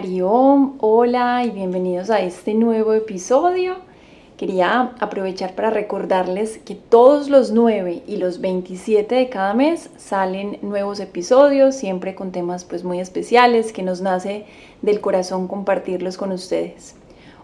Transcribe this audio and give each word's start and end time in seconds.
Hola 0.00 1.42
y 1.44 1.50
bienvenidos 1.50 2.08
a 2.10 2.20
este 2.20 2.54
nuevo 2.54 2.92
episodio. 2.92 3.78
Quería 4.36 4.92
aprovechar 5.00 5.56
para 5.56 5.70
recordarles 5.70 6.58
que 6.58 6.76
todos 6.76 7.28
los 7.28 7.50
9 7.50 8.04
y 8.06 8.16
los 8.18 8.40
27 8.40 9.12
de 9.12 9.28
cada 9.28 9.54
mes 9.54 9.90
salen 9.96 10.58
nuevos 10.62 11.00
episodios, 11.00 11.74
siempre 11.74 12.14
con 12.14 12.30
temas 12.30 12.64
pues 12.64 12.84
muy 12.84 13.00
especiales 13.00 13.72
que 13.72 13.82
nos 13.82 14.00
nace 14.00 14.46
del 14.82 15.00
corazón 15.00 15.48
compartirlos 15.48 16.16
con 16.16 16.30
ustedes. 16.30 16.94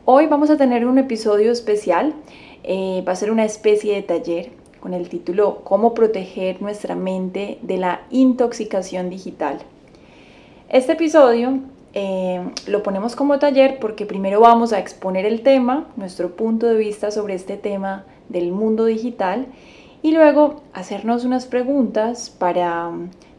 Hoy 0.05 0.27
vamos 0.27 0.49
a 0.49 0.57
tener 0.57 0.87
un 0.87 0.99
episodio 0.99 1.51
especial, 1.51 2.15
eh, 2.63 3.03
va 3.05 3.15
a 3.15 3.17
ser 3.17 3.33
una 3.33 3.45
especie 3.45 3.97
de 3.97 4.03
taller 4.03 4.53
con 4.79 4.95
el 4.95 5.09
título 5.09 5.65
Cómo 5.65 5.93
proteger 5.93 6.63
nuestra 6.63 6.95
mente 6.95 7.59
de 7.63 7.79
la 7.79 8.03
intoxicación 8.11 9.11
digital. 9.11 9.59
Este 10.69 10.93
episodio 10.93 11.59
eh, 11.95 12.45
lo 12.67 12.83
ponemos 12.83 13.15
como 13.15 13.39
taller 13.39 13.79
porque 13.79 14.05
primero 14.05 14.41
vamos 14.41 14.73
a 14.73 14.81
exponer 14.81 15.25
el 15.27 15.43
tema, 15.43 15.87
nuestro 15.97 16.35
punto 16.35 16.67
de 16.67 16.77
vista 16.77 17.13
sobre 17.13 17.35
este 17.35 17.57
tema 17.57 18.05
del 18.29 18.51
mundo 18.51 18.85
digital 18.85 19.47
y 20.03 20.13
luego 20.13 20.63
hacernos 20.73 21.25
unas 21.25 21.47
preguntas 21.47 22.31
para 22.31 22.91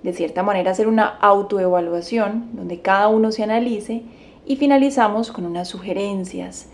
de 0.04 0.14
cierta 0.14 0.42
manera 0.42 0.72
hacer 0.72 0.88
una 0.88 1.06
autoevaluación 1.06 2.50
donde 2.54 2.80
cada 2.80 3.10
uno 3.10 3.34
se 3.34 3.44
analice 3.44 4.04
y 4.46 4.56
finalizamos 4.56 5.32
con 5.32 5.46
unas 5.46 5.68
sugerencias 5.68 6.68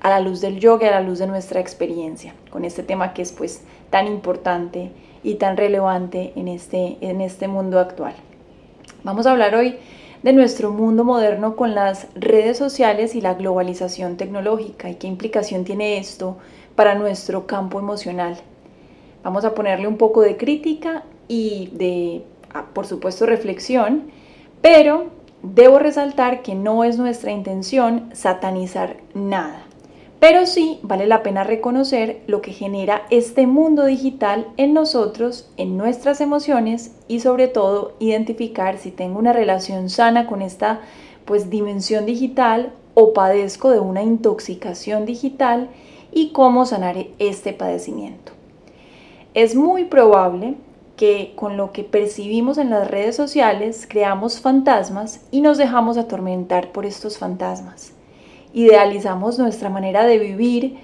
a 0.00 0.10
la 0.10 0.20
luz 0.20 0.40
del 0.40 0.58
yoga, 0.58 0.88
a 0.88 1.00
la 1.00 1.00
luz 1.00 1.20
de 1.20 1.26
nuestra 1.26 1.60
experiencia, 1.60 2.34
con 2.50 2.64
este 2.64 2.82
tema 2.82 3.12
que 3.12 3.22
es 3.22 3.32
pues 3.32 3.62
tan 3.90 4.06
importante 4.06 4.90
y 5.22 5.34
tan 5.34 5.56
relevante 5.56 6.32
en 6.34 6.48
este, 6.48 6.96
en 7.00 7.20
este 7.20 7.46
mundo 7.46 7.78
actual. 7.78 8.14
Vamos 9.04 9.26
a 9.26 9.30
hablar 9.30 9.54
hoy 9.54 9.76
de 10.22 10.32
nuestro 10.32 10.70
mundo 10.70 11.04
moderno 11.04 11.56
con 11.56 11.74
las 11.74 12.08
redes 12.14 12.58
sociales 12.58 13.14
y 13.14 13.20
la 13.20 13.34
globalización 13.34 14.16
tecnológica 14.16 14.90
y 14.90 14.96
qué 14.96 15.06
implicación 15.06 15.64
tiene 15.64 15.98
esto 15.98 16.36
para 16.74 16.94
nuestro 16.94 17.46
campo 17.46 17.78
emocional. 17.78 18.36
Vamos 19.22 19.44
a 19.44 19.54
ponerle 19.54 19.86
un 19.86 19.96
poco 19.96 20.22
de 20.22 20.36
crítica 20.36 21.04
y 21.28 21.70
de, 21.72 22.24
ah, 22.52 22.66
por 22.72 22.86
supuesto, 22.86 23.26
reflexión, 23.26 24.10
pero 24.60 25.06
debo 25.42 25.78
resaltar 25.78 26.42
que 26.42 26.54
no 26.54 26.84
es 26.84 26.98
nuestra 26.98 27.32
intención 27.32 28.10
satanizar 28.12 28.96
nada. 29.14 29.64
Pero 30.20 30.44
sí 30.44 30.78
vale 30.82 31.06
la 31.06 31.22
pena 31.22 31.44
reconocer 31.44 32.20
lo 32.26 32.42
que 32.42 32.52
genera 32.52 33.06
este 33.08 33.46
mundo 33.46 33.86
digital 33.86 34.48
en 34.58 34.74
nosotros, 34.74 35.48
en 35.56 35.78
nuestras 35.78 36.20
emociones 36.20 36.94
y 37.08 37.20
sobre 37.20 37.48
todo 37.48 37.94
identificar 38.00 38.76
si 38.76 38.90
tengo 38.90 39.18
una 39.18 39.32
relación 39.32 39.88
sana 39.88 40.26
con 40.26 40.42
esta 40.42 40.82
pues 41.24 41.48
dimensión 41.48 42.04
digital 42.04 42.74
o 42.92 43.14
padezco 43.14 43.70
de 43.70 43.80
una 43.80 44.02
intoxicación 44.02 45.06
digital 45.06 45.70
y 46.12 46.32
cómo 46.32 46.66
sanar 46.66 46.98
este 47.18 47.54
padecimiento. 47.54 48.32
Es 49.32 49.54
muy 49.54 49.86
probable 49.86 50.56
que 50.98 51.32
con 51.34 51.56
lo 51.56 51.72
que 51.72 51.82
percibimos 51.82 52.58
en 52.58 52.68
las 52.68 52.90
redes 52.90 53.16
sociales 53.16 53.86
creamos 53.88 54.38
fantasmas 54.38 55.22
y 55.30 55.40
nos 55.40 55.56
dejamos 55.56 55.96
atormentar 55.96 56.72
por 56.72 56.84
estos 56.84 57.16
fantasmas 57.16 57.94
idealizamos 58.52 59.38
nuestra 59.38 59.70
manera 59.70 60.04
de 60.06 60.18
vivir 60.18 60.78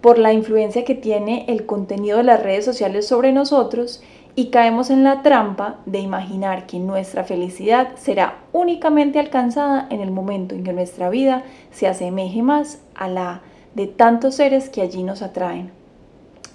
por 0.00 0.18
la 0.18 0.32
influencia 0.32 0.84
que 0.84 0.94
tiene 0.94 1.44
el 1.48 1.66
contenido 1.66 2.18
de 2.18 2.24
las 2.24 2.42
redes 2.42 2.64
sociales 2.64 3.06
sobre 3.06 3.32
nosotros 3.32 4.02
y 4.34 4.46
caemos 4.46 4.90
en 4.90 5.04
la 5.04 5.22
trampa 5.22 5.80
de 5.86 5.98
imaginar 5.98 6.66
que 6.66 6.78
nuestra 6.78 7.24
felicidad 7.24 7.96
será 7.96 8.38
únicamente 8.52 9.18
alcanzada 9.18 9.86
en 9.90 10.00
el 10.00 10.10
momento 10.10 10.54
en 10.54 10.64
que 10.64 10.72
nuestra 10.72 11.10
vida 11.10 11.44
se 11.72 11.86
asemeje 11.86 12.42
más 12.42 12.80
a 12.94 13.08
la 13.08 13.42
de 13.74 13.86
tantos 13.86 14.36
seres 14.36 14.68
que 14.68 14.82
allí 14.82 15.02
nos 15.02 15.22
atraen. 15.22 15.70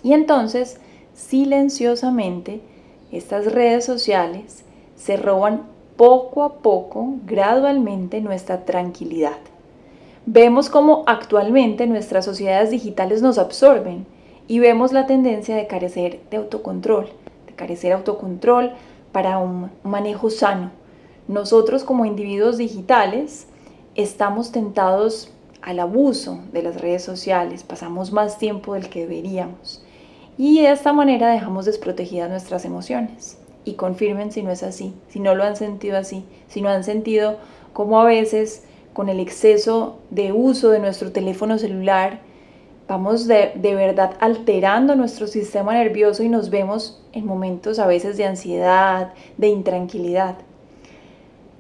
Y 0.03 0.13
entonces, 0.13 0.79
silenciosamente, 1.13 2.61
estas 3.11 3.51
redes 3.51 3.85
sociales 3.85 4.63
se 4.95 5.17
roban 5.17 5.63
poco 5.97 6.43
a 6.43 6.55
poco, 6.55 7.15
gradualmente, 7.25 8.21
nuestra 8.21 8.65
tranquilidad. 8.65 9.37
Vemos 10.27 10.69
cómo 10.69 11.03
actualmente 11.05 11.85
nuestras 11.85 12.25
sociedades 12.25 12.71
digitales 12.71 13.21
nos 13.21 13.37
absorben 13.37 14.07
y 14.47 14.57
vemos 14.57 14.91
la 14.91 15.05
tendencia 15.05 15.55
de 15.55 15.67
carecer 15.67 16.19
de 16.31 16.37
autocontrol, 16.37 17.09
de 17.45 17.53
carecer 17.53 17.93
autocontrol 17.93 18.71
para 19.11 19.37
un 19.37 19.69
manejo 19.83 20.31
sano. 20.31 20.71
Nosotros 21.27 21.83
como 21.83 22.05
individuos 22.05 22.57
digitales 22.57 23.47
estamos 23.93 24.51
tentados 24.51 25.31
al 25.61 25.79
abuso 25.79 26.39
de 26.51 26.63
las 26.63 26.81
redes 26.81 27.03
sociales, 27.03 27.63
pasamos 27.63 28.11
más 28.11 28.39
tiempo 28.39 28.73
del 28.73 28.89
que 28.89 29.01
deberíamos 29.01 29.85
y 30.37 30.61
de 30.61 30.71
esta 30.71 30.91
manera 30.91 31.29
dejamos 31.29 31.65
desprotegidas 31.65 32.29
nuestras 32.29 32.65
emociones. 32.65 33.37
Y 33.63 33.73
confirmen 33.73 34.31
si 34.31 34.43
no 34.43 34.51
es 34.51 34.63
así, 34.63 34.93
si 35.07 35.19
no 35.19 35.33
lo 35.33 35.43
han 35.43 35.55
sentido 35.55 35.97
así, 35.97 36.23
si 36.47 36.61
no 36.61 36.69
han 36.69 36.83
sentido 36.83 37.37
como 37.73 37.99
a 37.99 38.05
veces 38.05 38.63
con 38.95 39.09
el 39.09 39.19
exceso 39.19 39.99
de 40.09 40.31
uso 40.31 40.69
de 40.69 40.79
nuestro 40.79 41.11
teléfono 41.11 41.57
celular, 41.59 42.21
vamos 42.87 43.27
de, 43.27 43.51
verdad 43.61 44.15
alterando 44.21 44.95
nuestro 44.95 45.27
sistema 45.27 45.73
nervioso 45.73 46.23
y 46.23 46.29
nos 46.29 46.49
vemos 46.49 47.03
en 47.11 47.25
momentos 47.25 47.77
a 47.79 47.87
veces 47.87 48.15
de 48.15 48.23
ansiedad, 48.23 49.11
de 49.35 49.49
intranquilidad. 49.49 50.35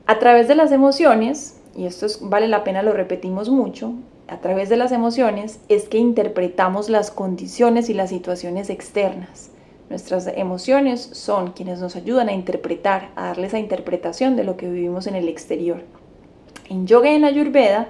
A 0.05 0.17
través 0.17 0.47
de 0.47 0.55
las 0.55 0.71
emociones, 0.71 1.59
y 1.75 1.87
esto 1.87 2.07
vale 2.21 2.47
la 2.47 2.63
pena, 2.63 2.83
lo 2.83 2.93
repetimos 2.93 3.49
mucho, 3.49 3.91
a 4.29 4.37
través 4.37 4.69
de 4.69 4.77
las 4.77 4.93
emociones 4.93 5.59
es 5.67 5.89
que 5.89 5.97
interpretamos 5.97 6.87
las 6.87 7.11
condiciones 7.11 7.89
y 7.89 7.93
las 7.93 8.11
situaciones 8.11 8.69
externas. 8.69 9.51
Nuestras 9.89 10.25
emociones 10.27 11.01
son 11.01 11.51
quienes 11.51 11.81
nos 11.81 11.97
ayudan 11.97 12.29
a 12.29 12.33
interpretar, 12.33 13.09
a 13.17 13.25
darle 13.25 13.47
esa 13.47 13.59
interpretación 13.59 14.37
de 14.37 14.45
lo 14.45 14.55
que 14.55 14.69
vivimos 14.69 15.05
en 15.05 15.15
el 15.15 15.27
exterior. 15.27 15.83
En 16.69 16.87
yoga 16.87 17.11
y 17.11 17.15
en 17.15 17.25
ayurveda 17.25 17.89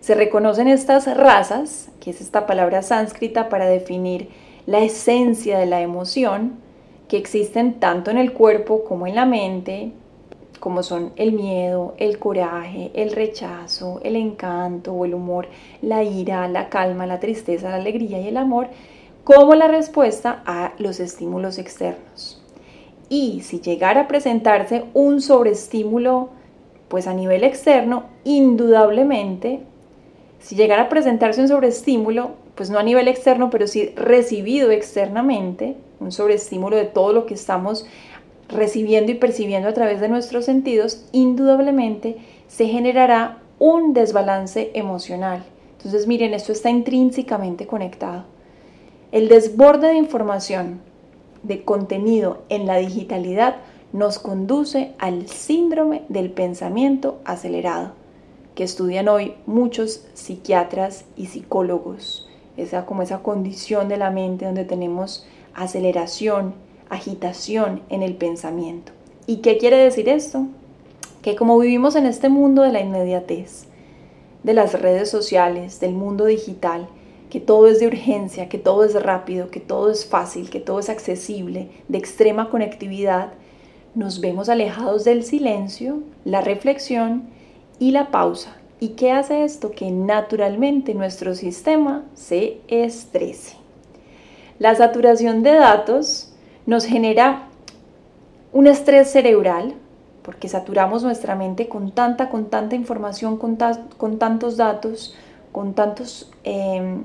se 0.00 0.14
reconocen 0.14 0.68
estas 0.68 1.06
razas, 1.16 1.88
que 2.00 2.10
es 2.10 2.20
esta 2.20 2.46
palabra 2.46 2.82
sánscrita 2.82 3.48
para 3.48 3.66
definir 3.66 4.28
la 4.66 4.80
esencia 4.80 5.58
de 5.58 5.66
la 5.66 5.80
emoción, 5.80 6.58
que 7.08 7.16
existen 7.16 7.80
tanto 7.80 8.10
en 8.10 8.18
el 8.18 8.32
cuerpo 8.32 8.84
como 8.84 9.06
en 9.06 9.14
la 9.14 9.26
mente, 9.26 9.92
como 10.60 10.82
son 10.82 11.12
el 11.16 11.32
miedo, 11.32 11.94
el 11.98 12.18
coraje, 12.18 12.90
el 12.94 13.12
rechazo, 13.12 14.00
el 14.02 14.16
encanto 14.16 14.92
o 14.92 15.04
el 15.04 15.14
humor, 15.14 15.48
la 15.82 16.02
ira, 16.02 16.48
la 16.48 16.70
calma, 16.70 17.06
la 17.06 17.20
tristeza, 17.20 17.68
la 17.68 17.76
alegría 17.76 18.20
y 18.20 18.28
el 18.28 18.36
amor, 18.36 18.68
como 19.24 19.54
la 19.54 19.68
respuesta 19.68 20.42
a 20.46 20.72
los 20.78 21.00
estímulos 21.00 21.58
externos. 21.58 22.42
Y 23.08 23.42
si 23.42 23.60
llegara 23.60 24.02
a 24.02 24.08
presentarse 24.08 24.84
un 24.94 25.20
sobreestímulo 25.20 26.30
pues 26.94 27.08
a 27.08 27.12
nivel 27.12 27.42
externo, 27.42 28.04
indudablemente, 28.22 29.62
si 30.38 30.54
llegara 30.54 30.82
a 30.82 30.88
presentarse 30.88 31.40
un 31.40 31.48
sobreestímulo, 31.48 32.36
pues 32.54 32.70
no 32.70 32.78
a 32.78 32.84
nivel 32.84 33.08
externo, 33.08 33.50
pero 33.50 33.66
sí 33.66 33.90
recibido 33.96 34.70
externamente, 34.70 35.74
un 35.98 36.12
sobreestímulo 36.12 36.76
de 36.76 36.84
todo 36.84 37.12
lo 37.12 37.26
que 37.26 37.34
estamos 37.34 37.84
recibiendo 38.48 39.10
y 39.10 39.16
percibiendo 39.16 39.68
a 39.68 39.72
través 39.72 40.00
de 40.00 40.08
nuestros 40.08 40.44
sentidos, 40.44 41.04
indudablemente 41.10 42.18
se 42.46 42.68
generará 42.68 43.38
un 43.58 43.92
desbalance 43.92 44.70
emocional. 44.74 45.42
Entonces, 45.78 46.06
miren, 46.06 46.32
esto 46.32 46.52
está 46.52 46.70
intrínsecamente 46.70 47.66
conectado. 47.66 48.22
El 49.10 49.28
desborde 49.28 49.88
de 49.88 49.96
información, 49.96 50.78
de 51.42 51.64
contenido 51.64 52.44
en 52.50 52.68
la 52.68 52.76
digitalidad, 52.76 53.56
nos 53.94 54.18
conduce 54.18 54.92
al 54.98 55.28
síndrome 55.28 56.02
del 56.08 56.28
pensamiento 56.28 57.20
acelerado, 57.24 57.92
que 58.56 58.64
estudian 58.64 59.06
hoy 59.06 59.34
muchos 59.46 60.04
psiquiatras 60.14 61.04
y 61.16 61.26
psicólogos. 61.26 62.28
Esa 62.56 62.86
como 62.86 63.02
esa 63.02 63.20
condición 63.20 63.88
de 63.88 63.96
la 63.96 64.10
mente 64.10 64.46
donde 64.46 64.64
tenemos 64.64 65.24
aceleración, 65.54 66.54
agitación 66.90 67.82
en 67.88 68.02
el 68.02 68.16
pensamiento. 68.16 68.90
¿Y 69.28 69.36
qué 69.36 69.58
quiere 69.58 69.76
decir 69.76 70.08
esto? 70.08 70.48
Que 71.22 71.36
como 71.36 71.56
vivimos 71.56 71.94
en 71.94 72.06
este 72.06 72.28
mundo 72.28 72.62
de 72.62 72.72
la 72.72 72.80
inmediatez, 72.80 73.66
de 74.42 74.54
las 74.54 74.72
redes 74.72 75.08
sociales, 75.08 75.78
del 75.78 75.92
mundo 75.92 76.24
digital, 76.24 76.88
que 77.30 77.38
todo 77.38 77.68
es 77.68 77.78
de 77.78 77.86
urgencia, 77.86 78.48
que 78.48 78.58
todo 78.58 78.82
es 78.82 79.00
rápido, 79.00 79.52
que 79.52 79.60
todo 79.60 79.88
es 79.88 80.04
fácil, 80.04 80.50
que 80.50 80.58
todo 80.58 80.80
es 80.80 80.88
accesible, 80.88 81.68
de 81.86 81.98
extrema 81.98 82.50
conectividad, 82.50 83.34
nos 83.94 84.20
vemos 84.20 84.48
alejados 84.48 85.04
del 85.04 85.24
silencio, 85.24 86.00
la 86.24 86.40
reflexión 86.40 87.24
y 87.78 87.92
la 87.92 88.10
pausa. 88.10 88.56
¿Y 88.80 88.90
qué 88.90 89.12
hace 89.12 89.44
esto? 89.44 89.70
Que 89.70 89.90
naturalmente 89.90 90.94
nuestro 90.94 91.34
sistema 91.34 92.04
se 92.14 92.58
estrese. 92.68 93.56
La 94.58 94.74
saturación 94.74 95.42
de 95.42 95.54
datos 95.54 96.32
nos 96.66 96.84
genera 96.84 97.48
un 98.52 98.66
estrés 98.66 99.10
cerebral, 99.10 99.74
porque 100.22 100.48
saturamos 100.48 101.02
nuestra 101.02 101.34
mente 101.34 101.68
con 101.68 101.92
tanta, 101.92 102.30
con 102.30 102.46
tanta 102.46 102.76
información, 102.76 103.36
con, 103.36 103.56
tantos 104.18 104.56
datos, 104.56 105.14
con 105.52 105.74
tantos 105.74 106.30
em, 106.44 107.04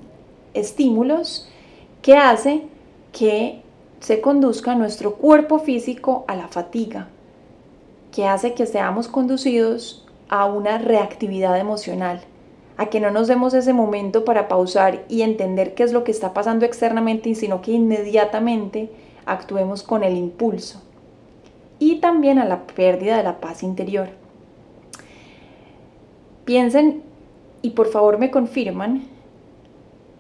estímulos, 0.54 1.50
que 2.02 2.16
hace 2.16 2.64
que 3.12 3.62
se 4.00 4.22
conduzca 4.22 4.76
nuestro 4.76 5.16
cuerpo 5.16 5.60
físico 5.60 6.26
a 6.28 6.36
la 6.36 6.48
fatiga, 6.48 7.08
que 8.12 8.26
hace 8.26 8.54
que 8.54 8.66
seamos 8.66 9.08
conducidos 9.08 10.06
a 10.30 10.46
una 10.46 10.78
reactividad 10.78 11.60
emocional, 11.60 12.22
a 12.78 12.86
que 12.88 13.00
no 13.00 13.12
nos 13.12 13.28
demos 13.28 13.54
ese 13.54 13.74
momento 13.74 14.24
para 14.24 14.48
pausar 14.48 15.04
y 15.10 15.22
entender 15.22 15.76
qué 15.76 15.84
es 15.84 15.92
lo 15.92 16.04
que 16.04 16.12
está 16.12 16.34
pasando 16.34 16.66
externamente, 16.66 17.36
sino 17.36 17.62
que 17.62 17.72
inmediatamente 17.72 18.90
actuemos 19.26 19.84
con 19.84 20.04
el 20.04 20.16
impulso 20.16 20.82
y 21.78 21.96
también 21.96 22.40
a 22.40 22.46
la 22.46 22.68
pérdida 22.68 23.18
de 23.18 23.24
la 23.24 23.40
paz 23.40 23.64
interior. 23.64 24.10
Piensen 26.46 27.04
y 27.62 27.72
por 27.72 27.88
favor 27.88 28.18
me 28.18 28.32
confirman 28.32 29.04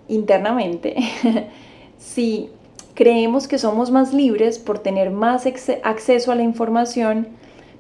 internamente 0.08 0.96
si 1.98 2.50
creemos 3.00 3.48
que 3.48 3.57
somos 3.57 3.92
más 3.92 4.13
libres 4.13 4.60
por 4.60 4.80
tener 4.80 5.10
más 5.10 5.48
acceso 5.84 6.34
a 6.34 6.36
la 6.36 6.44
información, 6.44 7.30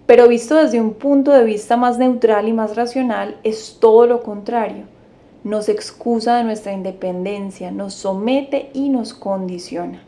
pero 0.05 0.29
visto 0.29 0.55
desde 0.55 0.79
un 0.79 0.93
punto 0.93 1.33
de 1.33 1.43
vista 1.43 1.75
más 1.75 1.97
neutral 1.97 2.47
y 2.47 2.53
más 2.53 2.77
racional, 2.77 3.35
es 3.43 3.79
todo 3.81 4.07
lo 4.07 4.23
contrario. 4.23 4.85
Nos 5.43 5.67
excusa 5.67 6.37
de 6.37 6.45
nuestra 6.45 6.71
independencia, 6.71 7.69
nos 7.69 7.95
somete 7.95 8.69
y 8.73 8.87
nos 8.87 9.13
condiciona 9.13 10.03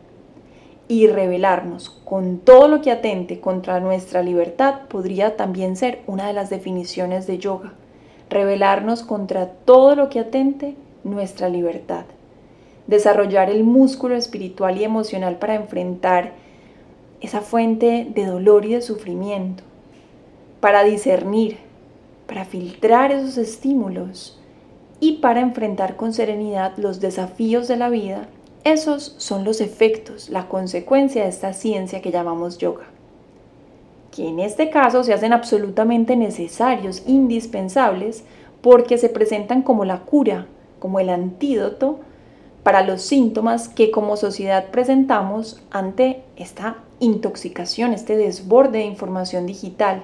y 0.88 1.08
rebelarnos 1.08 1.90
con 1.90 2.40
todo 2.40 2.70
lo 2.70 2.80
que 2.80 2.92
atente 2.92 3.42
contra 3.42 3.82
nuestra 3.82 4.24
libertad 4.24 4.88
podría 4.88 5.36
también 5.36 5.76
ser 5.76 6.04
una 6.08 6.28
de 6.28 6.34
las 6.34 6.50
definiciones 6.50 7.28
de 7.28 7.38
yoga. 7.38 7.74
Rebelarnos 8.30 9.04
contra 9.04 9.48
todo 9.50 9.94
lo 9.98 10.08
que 10.08 10.22
atente 10.22 10.78
nuestra 11.04 11.50
libertad. 11.50 12.06
Desarrollar 12.88 13.50
el 13.50 13.64
músculo 13.64 14.16
espiritual 14.16 14.78
y 14.78 14.84
emocional 14.84 15.38
para 15.38 15.56
enfrentar 15.56 16.34
esa 17.22 17.42
fuente 17.42 18.08
de 18.14 18.26
dolor 18.26 18.66
y 18.66 18.74
de 18.74 18.82
sufrimiento. 18.82 19.64
Para 20.60 20.84
discernir, 20.84 21.58
para 22.28 22.46
filtrar 22.46 23.12
esos 23.12 23.38
estímulos 23.38 24.40
y 25.00 25.18
para 25.18 25.42
enfrentar 25.42 25.96
con 25.96 26.14
serenidad 26.14 26.78
los 26.78 27.00
desafíos 27.00 27.68
de 27.68 27.78
la 27.78 27.90
vida 27.90 28.28
esos 28.64 29.16
son 29.18 29.44
los 29.44 29.60
efectos, 29.60 30.30
la 30.30 30.48
consecuencia 30.48 31.24
de 31.24 31.30
esta 31.30 31.52
ciencia 31.54 32.00
que 32.00 32.12
llamamos 32.12 32.60
yoga, 32.60 32.86
que 34.12 34.28
en 34.28 34.40
este 34.40 34.70
caso 34.70 35.04
se 35.04 35.14
hacen 35.14 35.34
absolutamente 35.34 36.16
necesarios, 36.16 37.02
indispensables, 37.08 38.24
porque 38.62 39.00
se 39.00 39.10
presentan 39.10 39.64
como 39.64 39.84
la 39.84 40.02
cura, 40.02 40.46
como 40.78 41.00
el 41.00 41.10
antídoto 41.10 42.02
para 42.64 42.84
los 42.84 43.02
síntomas 43.02 43.70
que 43.70 43.92
como 43.92 44.18
sociedad 44.18 44.68
presentamos 44.72 45.62
ante 45.72 46.24
esta 46.36 46.78
intoxicación, 47.00 47.94
este 47.94 48.18
desborde 48.18 48.80
de 48.80 48.86
información 48.86 49.48
digital, 49.48 50.04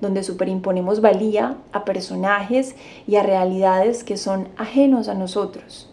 donde 0.00 0.22
superimponemos 0.22 1.00
valía 1.00 1.56
a 1.72 1.84
personajes 1.84 2.76
y 3.06 3.16
a 3.16 3.22
realidades 3.22 4.04
que 4.04 4.16
son 4.16 4.48
ajenos 4.56 5.08
a 5.08 5.14
nosotros. 5.14 5.90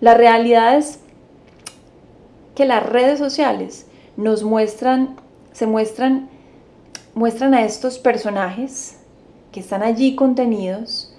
Las 0.00 0.16
realidades 0.16 1.00
que 2.54 2.64
las 2.64 2.84
redes 2.84 3.18
sociales 3.18 3.86
nos 4.16 4.42
muestran, 4.42 5.16
se 5.52 5.66
muestran, 5.66 6.30
muestran 7.14 7.52
a 7.52 7.64
estos 7.64 7.98
personajes 7.98 8.96
que 9.52 9.60
están 9.60 9.82
allí 9.82 10.14
contenidos, 10.14 11.12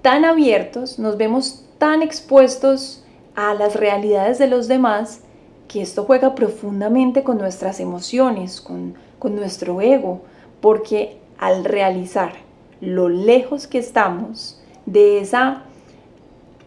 tan 0.00 0.24
abiertos, 0.24 0.98
nos 0.98 1.18
vemos 1.18 1.66
tan 1.78 2.02
expuestos 2.02 2.99
a 3.34 3.54
las 3.54 3.76
realidades 3.76 4.38
de 4.38 4.46
los 4.46 4.68
demás, 4.68 5.20
que 5.68 5.82
esto 5.82 6.04
juega 6.04 6.34
profundamente 6.34 7.22
con 7.22 7.38
nuestras 7.38 7.80
emociones, 7.80 8.60
con, 8.60 8.94
con 9.18 9.36
nuestro 9.36 9.80
ego, 9.80 10.22
porque 10.60 11.18
al 11.38 11.64
realizar 11.64 12.32
lo 12.80 13.08
lejos 13.08 13.66
que 13.66 13.78
estamos 13.78 14.60
de 14.86 15.20
esa 15.20 15.62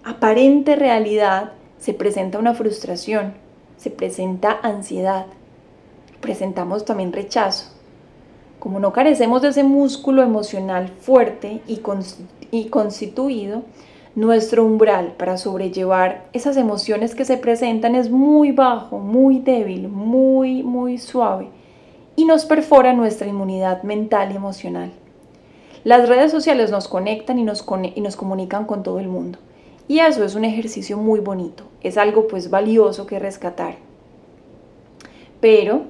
aparente 0.03 0.75
realidad, 0.75 1.51
se 1.79 1.93
presenta 1.93 2.39
una 2.39 2.53
frustración, 2.53 3.33
se 3.77 3.89
presenta 3.89 4.57
ansiedad, 4.63 5.25
presentamos 6.21 6.85
también 6.85 7.11
rechazo. 7.11 7.65
Como 8.59 8.79
no 8.79 8.93
carecemos 8.93 9.41
de 9.41 9.49
ese 9.49 9.63
músculo 9.63 10.23
emocional 10.23 10.87
fuerte 10.87 11.61
y, 11.67 11.81
y 12.51 12.69
constituido, 12.69 13.63
nuestro 14.15 14.63
umbral 14.63 15.13
para 15.17 15.37
sobrellevar 15.37 16.25
esas 16.33 16.57
emociones 16.57 17.15
que 17.15 17.25
se 17.25 17.37
presentan 17.37 17.95
es 17.95 18.11
muy 18.11 18.51
bajo, 18.51 18.99
muy 18.99 19.39
débil, 19.39 19.87
muy, 19.87 20.61
muy 20.61 20.97
suave 20.99 21.47
y 22.15 22.25
nos 22.25 22.45
perfora 22.45 22.93
nuestra 22.93 23.27
inmunidad 23.27 23.81
mental 23.83 24.31
y 24.31 24.35
emocional. 24.35 24.91
Las 25.83 26.07
redes 26.07 26.31
sociales 26.31 26.69
nos 26.71 26.87
conectan 26.87 27.39
y 27.39 27.43
nos, 27.43 27.65
y 27.95 28.01
nos 28.01 28.15
comunican 28.15 28.65
con 28.65 28.83
todo 28.83 28.99
el 28.99 29.07
mundo. 29.07 29.39
Y 29.87 29.99
eso 29.99 30.23
es 30.23 30.35
un 30.35 30.45
ejercicio 30.45 30.97
muy 30.97 31.19
bonito, 31.19 31.65
es 31.81 31.97
algo 31.97 32.27
pues 32.27 32.49
valioso 32.49 33.05
que 33.05 33.19
rescatar. 33.19 33.75
Pero 35.41 35.81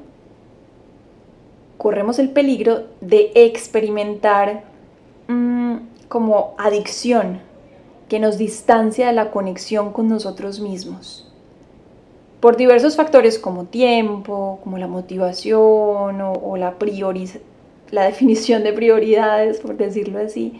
corremos 1.77 2.17
el 2.17 2.29
peligro 2.29 2.85
de 3.01 3.31
experimentar 3.35 4.63
mm, 5.27 5.75
como 6.07 6.55
adicción 6.57 7.41
que 8.09 8.19
nos 8.19 8.37
distancia 8.37 9.07
de 9.07 9.13
la 9.13 9.31
conexión 9.31 9.91
con 9.91 10.07
nosotros 10.07 10.59
mismos. 10.59 11.29
Por 12.39 12.57
diversos 12.57 12.95
factores 12.95 13.39
como 13.39 13.65
tiempo, 13.65 14.59
como 14.63 14.77
la 14.77 14.87
motivación 14.87 16.21
o, 16.21 16.33
o 16.33 16.57
la, 16.57 16.75
la 17.91 18.03
definición 18.05 18.63
de 18.63 18.73
prioridades, 18.73 19.59
por 19.59 19.77
decirlo 19.77 20.19
así, 20.19 20.59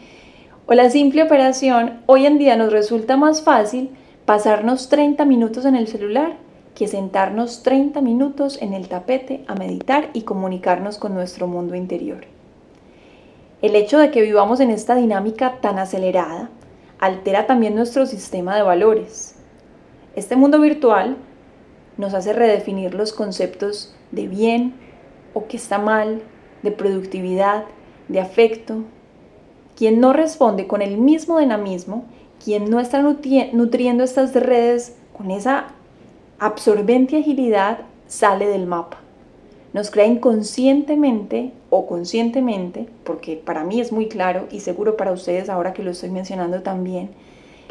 o 0.66 0.74
la 0.74 0.90
simple 0.90 1.24
operación, 1.24 2.00
hoy 2.06 2.26
en 2.26 2.38
día 2.38 2.56
nos 2.56 2.72
resulta 2.72 3.18
más 3.18 3.42
fácil 3.42 3.90
pasarnos 4.26 4.88
30 4.88 5.26
minutos 5.26 5.66
en 5.66 5.76
el 5.76 5.88
celular 5.88 6.38
que 6.74 6.88
sentarnos 6.88 7.64
30 7.64 8.02
minutos 8.02 8.62
en 8.62 8.74
el 8.74 8.88
tapete 8.88 9.44
a 9.48 9.56
meditar 9.56 10.10
y 10.14 10.22
comunicarnos 10.22 10.98
con 10.98 11.14
nuestro 11.14 11.48
mundo 11.48 11.76
interior. 11.76 12.26
El 13.62 13.76
hecho 13.76 14.00
de 14.00 14.12
que 14.12 14.22
vivamos 14.22 14.60
en 14.60 14.72
esta 14.72 14.96
dinámica 14.96 15.60
tan 15.62 15.80
acelerada 15.80 16.50
altera 17.03 17.45
también 17.48 17.75
nuestro 17.75 18.05
sistema 18.05 18.55
de 18.55 18.62
valores. 18.62 19.36
Este 20.15 20.38
mundo 20.38 20.62
virtual 20.62 21.17
nos 21.98 22.13
hace 22.13 22.31
redefinir 22.31 22.93
los 22.93 23.12
conceptos 23.12 23.93
de 24.12 24.29
bien 24.29 24.74
o 25.33 25.48
que 25.48 25.57
está 25.57 25.79
mal, 25.79 26.22
de 26.62 26.72
productividad, 26.72 27.65
de 28.07 28.22
afecto, 28.22 28.83
quien 29.75 30.00
no 30.00 30.13
responde 30.13 30.65
con 30.65 30.81
el 30.81 30.98
mismo 30.98 31.39
dinamismo, 31.39 32.05
quien 32.41 32.69
no 32.69 32.79
está 32.79 33.01
nutriendo 33.01 34.05
estas 34.05 34.33
redes 34.33 34.95
con 35.12 35.29
esa 35.29 35.74
absorbente 36.39 37.17
agilidad, 37.17 37.79
sale 38.07 38.48
del 38.48 38.65
mapa. 38.65 39.02
Nos 39.74 39.89
crea 39.89 40.06
inconscientemente 40.06 41.51
o 41.72 41.88
conscientemente, 41.88 42.86
porque 43.03 43.36
para 43.36 43.63
mí 43.63 43.82
es 43.82 43.92
muy 43.92 44.08
claro 44.08 44.48
y 44.51 44.60
seguro 44.60 44.96
para 44.96 45.12
ustedes 45.12 45.50
ahora 45.50 45.74
que 45.74 45.84
lo 45.84 45.92
estoy 45.92 46.12
mencionando 46.12 46.62
también, 46.62 47.10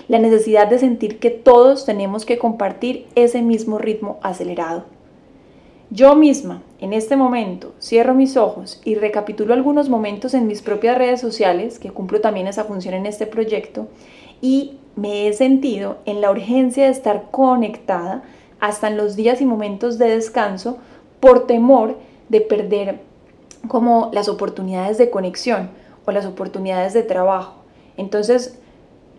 la 0.09 0.19
necesidad 0.19 0.67
de 0.67 0.81
sentir 0.81 1.21
que 1.21 1.31
todos 1.31 1.87
tenemos 1.87 2.27
que 2.27 2.39
compartir 2.39 3.07
ese 3.15 3.41
mismo 3.41 3.79
ritmo 3.79 4.19
acelerado. 4.23 4.85
Yo 5.91 6.17
misma, 6.17 6.63
en 6.81 6.93
este 6.93 7.17
momento, 7.17 7.75
cierro 7.81 8.15
mis 8.15 8.37
ojos 8.37 8.81
y 8.85 8.97
recapitulo 8.97 9.55
algunos 9.55 9.89
momentos 9.89 10.35
en 10.35 10.47
mis 10.47 10.63
propias 10.63 10.99
redes 10.99 11.21
sociales, 11.21 11.79
que 11.79 11.91
cumplo 11.91 12.21
también 12.21 12.49
esa 12.49 12.65
función 12.65 12.95
en 12.95 13.07
este 13.07 13.27
proyecto, 13.27 13.87
y 14.41 14.79
me 14.97 15.29
he 15.29 15.33
sentido 15.35 15.99
en 16.05 16.21
la 16.21 16.31
urgencia 16.31 16.87
de 16.87 16.91
estar 16.91 17.31
conectada 17.31 18.23
hasta 18.59 18.89
en 18.89 18.97
los 18.97 19.17
días 19.17 19.41
y 19.41 19.45
momentos 19.45 19.99
de 19.99 20.09
descanso 20.09 20.79
por 21.23 21.47
temor 21.47 21.99
de 22.29 22.41
perder 22.41 22.99
como 23.69 24.11
las 24.13 24.29
oportunidades 24.29 24.99
de 24.99 25.09
conexión 25.09 25.71
o 26.05 26.11
las 26.11 26.27
oportunidades 26.27 26.95
de 26.95 27.05
trabajo. 27.05 27.63
Entonces, 27.97 28.59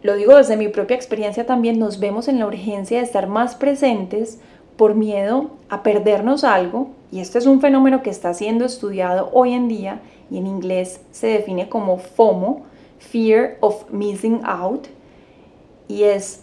lo 0.01 0.15
digo 0.15 0.35
desde 0.35 0.57
mi 0.57 0.67
propia 0.67 0.97
experiencia 0.97 1.45
también, 1.45 1.79
nos 1.79 2.01
vemos 2.01 2.27
en 2.27 2.39
la 2.39 2.47
urgencia 2.47 2.97
de 2.97 3.05
estar 3.05 3.27
más 3.27 3.55
presentes 3.55 4.41
por 4.75 4.95
miedo 4.95 5.51
a 5.69 5.81
perdernos 5.81 6.43
algo, 6.43 6.89
y 7.09 7.21
este 7.21 7.37
es 7.37 7.45
un 7.45 7.61
fenómeno 7.61 8.03
que 8.03 8.09
está 8.09 8.33
siendo 8.33 8.65
estudiado 8.65 9.29
hoy 9.31 9.53
en 9.53 9.69
día 9.69 10.01
y 10.29 10.39
en 10.39 10.45
inglés 10.45 10.99
se 11.11 11.27
define 11.27 11.69
como 11.69 11.99
FOMO, 11.99 12.63
Fear 12.99 13.59
of 13.61 13.89
Missing 13.91 14.41
Out, 14.43 14.87
y 15.87 16.03
es 16.03 16.42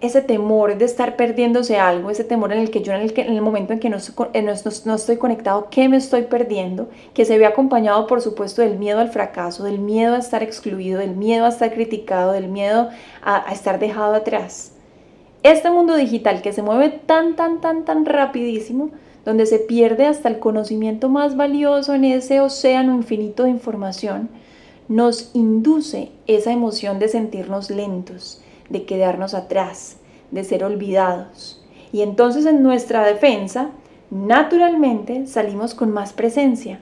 ese 0.00 0.22
temor 0.22 0.78
de 0.78 0.84
estar 0.84 1.16
perdiéndose 1.16 1.78
algo, 1.78 2.10
ese 2.10 2.24
temor 2.24 2.52
en 2.52 2.60
el 2.60 2.70
que 2.70 2.82
yo 2.82 2.92
en 2.92 3.00
el, 3.00 3.12
en 3.16 3.32
el 3.32 3.42
momento 3.42 3.72
en 3.72 3.80
que 3.80 3.90
no, 3.90 3.98
no, 4.84 4.94
estoy 4.94 5.16
conectado, 5.16 5.68
¿qué 5.70 5.88
me 5.88 5.96
estoy 5.96 6.22
perdiendo? 6.22 6.88
Que 7.14 7.24
se 7.24 7.36
ve 7.38 7.46
acompañado, 7.46 8.06
por 8.06 8.20
supuesto, 8.20 8.62
del 8.62 8.78
miedo 8.78 9.00
al 9.00 9.10
fracaso, 9.10 9.64
del 9.64 9.78
miedo 9.78 10.14
a 10.14 10.18
estar 10.18 10.42
excluido, 10.42 11.00
del 11.00 11.16
miedo 11.16 11.46
a 11.46 11.48
estar 11.48 11.72
criticado, 11.72 12.32
del 12.32 12.48
miedo 12.48 12.90
a 13.22 13.52
estar 13.52 13.78
dejado 13.78 14.14
atrás. 14.14 14.72
Este 15.42 15.70
mundo 15.70 15.96
digital 15.96 16.42
que 16.42 16.52
se 16.52 16.62
mueve 16.62 16.90
tan, 16.90 17.36
tan, 17.36 17.60
tan, 17.60 17.84
tan 17.84 18.04
rapidísimo, 18.04 18.90
donde 19.24 19.46
se 19.46 19.58
pierde 19.58 20.06
hasta 20.06 20.28
el 20.28 20.38
conocimiento 20.38 21.08
más 21.08 21.36
valioso 21.36 21.94
en 21.94 22.04
ese 22.04 22.40
océano 22.40 22.94
infinito 22.94 23.44
de 23.44 23.50
información, 23.50 24.30
nos 24.88 25.30
induce 25.34 26.10
esa 26.26 26.50
emoción 26.50 26.98
de 26.98 27.08
sentirnos 27.08 27.70
lentos, 27.70 28.40
de 28.68 28.84
quedarnos 28.84 29.34
atrás, 29.34 29.96
de 30.30 30.44
ser 30.44 30.64
olvidados. 30.64 31.62
Y 31.92 32.02
entonces 32.02 32.46
en 32.46 32.62
nuestra 32.62 33.04
defensa, 33.04 33.70
naturalmente 34.10 35.26
salimos 35.26 35.74
con 35.74 35.90
más 35.90 36.12
presencia, 36.12 36.80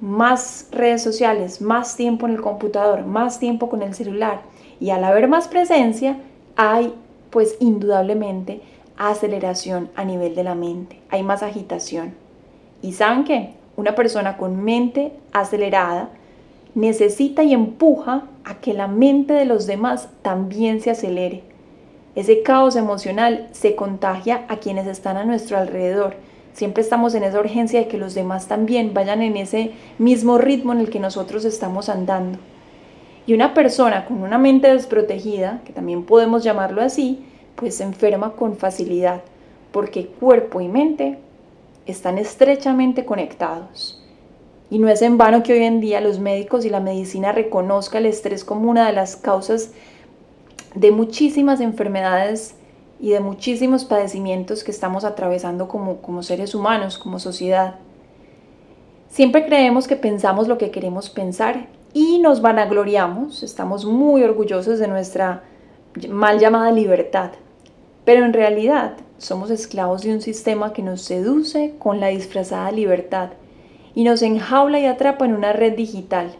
más 0.00 0.68
redes 0.70 1.02
sociales, 1.02 1.60
más 1.60 1.96
tiempo 1.96 2.26
en 2.26 2.32
el 2.32 2.40
computador, 2.40 3.04
más 3.04 3.38
tiempo 3.38 3.68
con 3.68 3.82
el 3.82 3.94
celular. 3.94 4.42
Y 4.80 4.90
al 4.90 5.04
haber 5.04 5.28
más 5.28 5.48
presencia, 5.48 6.18
hay 6.56 6.94
pues 7.30 7.56
indudablemente 7.60 8.62
aceleración 8.96 9.90
a 9.94 10.04
nivel 10.04 10.34
de 10.34 10.44
la 10.44 10.54
mente, 10.54 11.00
hay 11.10 11.22
más 11.22 11.42
agitación. 11.42 12.14
¿Y 12.82 12.92
saben 12.92 13.24
qué? 13.24 13.54
Una 13.76 13.94
persona 13.94 14.36
con 14.36 14.62
mente 14.64 15.12
acelerada 15.32 16.10
necesita 16.74 17.42
y 17.42 17.54
empuja 17.54 18.24
a 18.44 18.56
que 18.56 18.74
la 18.74 18.86
mente 18.86 19.32
de 19.32 19.44
los 19.44 19.66
demás 19.66 20.08
también 20.22 20.80
se 20.80 20.90
acelere. 20.90 21.42
Ese 22.14 22.42
caos 22.42 22.76
emocional 22.76 23.48
se 23.52 23.76
contagia 23.76 24.44
a 24.48 24.56
quienes 24.56 24.86
están 24.86 25.16
a 25.16 25.24
nuestro 25.24 25.56
alrededor. 25.56 26.14
Siempre 26.52 26.82
estamos 26.82 27.14
en 27.14 27.22
esa 27.22 27.38
urgencia 27.38 27.78
de 27.78 27.88
que 27.88 27.98
los 27.98 28.14
demás 28.14 28.48
también 28.48 28.92
vayan 28.92 29.22
en 29.22 29.36
ese 29.36 29.72
mismo 29.98 30.38
ritmo 30.38 30.72
en 30.72 30.80
el 30.80 30.90
que 30.90 30.98
nosotros 30.98 31.44
estamos 31.44 31.88
andando. 31.88 32.38
Y 33.26 33.34
una 33.34 33.54
persona 33.54 34.06
con 34.06 34.22
una 34.22 34.38
mente 34.38 34.72
desprotegida, 34.72 35.60
que 35.64 35.72
también 35.72 36.04
podemos 36.04 36.42
llamarlo 36.42 36.82
así, 36.82 37.24
pues 37.54 37.76
se 37.76 37.84
enferma 37.84 38.32
con 38.32 38.56
facilidad, 38.56 39.20
porque 39.70 40.06
cuerpo 40.06 40.60
y 40.60 40.68
mente 40.68 41.18
están 41.86 42.18
estrechamente 42.18 43.04
conectados. 43.04 43.97
Y 44.70 44.78
no 44.78 44.88
es 44.88 45.00
en 45.00 45.16
vano 45.16 45.42
que 45.42 45.54
hoy 45.54 45.64
en 45.64 45.80
día 45.80 46.00
los 46.00 46.18
médicos 46.18 46.64
y 46.64 46.70
la 46.70 46.80
medicina 46.80 47.32
reconozca 47.32 47.98
el 47.98 48.06
estrés 48.06 48.44
como 48.44 48.70
una 48.70 48.86
de 48.86 48.92
las 48.92 49.16
causas 49.16 49.70
de 50.74 50.90
muchísimas 50.90 51.60
enfermedades 51.60 52.54
y 53.00 53.10
de 53.10 53.20
muchísimos 53.20 53.84
padecimientos 53.84 54.64
que 54.64 54.70
estamos 54.70 55.04
atravesando 55.04 55.68
como, 55.68 56.02
como 56.02 56.22
seres 56.22 56.54
humanos, 56.54 56.98
como 56.98 57.18
sociedad. 57.18 57.76
Siempre 59.08 59.46
creemos 59.46 59.88
que 59.88 59.96
pensamos 59.96 60.48
lo 60.48 60.58
que 60.58 60.70
queremos 60.70 61.08
pensar 61.08 61.68
y 61.94 62.18
nos 62.18 62.42
vanagloriamos, 62.42 63.42
estamos 63.42 63.86
muy 63.86 64.22
orgullosos 64.22 64.78
de 64.78 64.88
nuestra 64.88 65.44
mal 66.10 66.38
llamada 66.38 66.70
libertad, 66.72 67.30
pero 68.04 68.26
en 68.26 68.34
realidad 68.34 68.96
somos 69.16 69.50
esclavos 69.50 70.02
de 70.02 70.12
un 70.12 70.20
sistema 70.20 70.74
que 70.74 70.82
nos 70.82 71.00
seduce 71.00 71.74
con 71.78 72.00
la 72.00 72.08
disfrazada 72.08 72.70
libertad 72.70 73.30
y 73.98 74.04
nos 74.04 74.22
enjaula 74.22 74.78
y 74.78 74.86
atrapa 74.86 75.24
en 75.24 75.34
una 75.34 75.52
red 75.52 75.74
digital. 75.74 76.30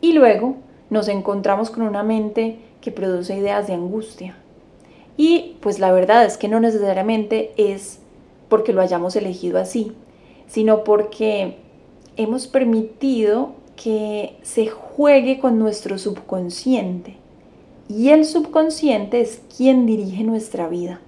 Y 0.00 0.12
luego 0.12 0.54
nos 0.90 1.08
encontramos 1.08 1.70
con 1.70 1.82
una 1.82 2.04
mente 2.04 2.60
que 2.80 2.92
produce 2.92 3.36
ideas 3.36 3.66
de 3.66 3.72
angustia. 3.72 4.36
Y 5.16 5.56
pues 5.58 5.80
la 5.80 5.90
verdad 5.90 6.24
es 6.24 6.38
que 6.38 6.46
no 6.46 6.60
necesariamente 6.60 7.50
es 7.56 7.98
porque 8.48 8.72
lo 8.72 8.80
hayamos 8.80 9.16
elegido 9.16 9.58
así, 9.58 9.90
sino 10.46 10.84
porque 10.84 11.56
hemos 12.16 12.46
permitido 12.46 13.54
que 13.74 14.36
se 14.42 14.68
juegue 14.68 15.40
con 15.40 15.58
nuestro 15.58 15.98
subconsciente. 15.98 17.16
Y 17.88 18.10
el 18.10 18.24
subconsciente 18.24 19.20
es 19.20 19.42
quien 19.56 19.84
dirige 19.84 20.22
nuestra 20.22 20.68
vida. 20.68 21.00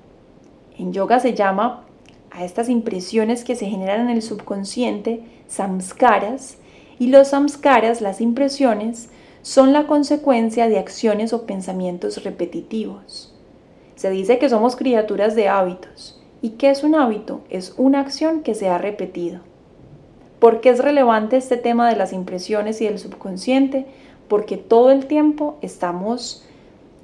En 0.76 0.92
yoga 0.92 1.20
se 1.20 1.34
llama 1.34 1.84
a 2.32 2.44
estas 2.44 2.68
impresiones 2.68 3.44
que 3.44 3.54
se 3.54 3.66
generan 3.66 4.00
en 4.00 4.16
el 4.16 4.22
subconsciente 4.22 5.22
samskaras 5.50 6.57
y 6.99 7.09
los 7.09 7.28
samskaras, 7.28 8.00
las 8.00 8.21
impresiones, 8.21 9.11
son 9.42 9.73
la 9.73 9.87
consecuencia 9.87 10.69
de 10.69 10.78
acciones 10.78 11.33
o 11.33 11.45
pensamientos 11.45 12.23
repetitivos. 12.25 13.35
Se 13.97 14.11
dice 14.11 14.38
que 14.38 14.49
somos 14.49 14.76
criaturas 14.76 15.35
de 15.35 15.49
hábitos. 15.49 16.23
¿Y 16.40 16.50
qué 16.50 16.71
es 16.71 16.85
un 16.85 16.95
hábito? 16.95 17.42
Es 17.50 17.75
una 17.76 18.00
acción 18.00 18.42
que 18.42 18.54
se 18.54 18.69
ha 18.69 18.78
repetido. 18.78 19.40
¿Por 20.38 20.61
qué 20.61 20.71
es 20.71 20.78
relevante 20.78 21.37
este 21.37 21.57
tema 21.57 21.88
de 21.90 21.97
las 21.97 22.12
impresiones 22.12 22.80
y 22.80 22.87
del 22.87 22.99
subconsciente? 22.99 23.87
Porque 24.28 24.57
todo 24.57 24.90
el 24.90 25.07
tiempo 25.07 25.59
estamos 25.61 26.47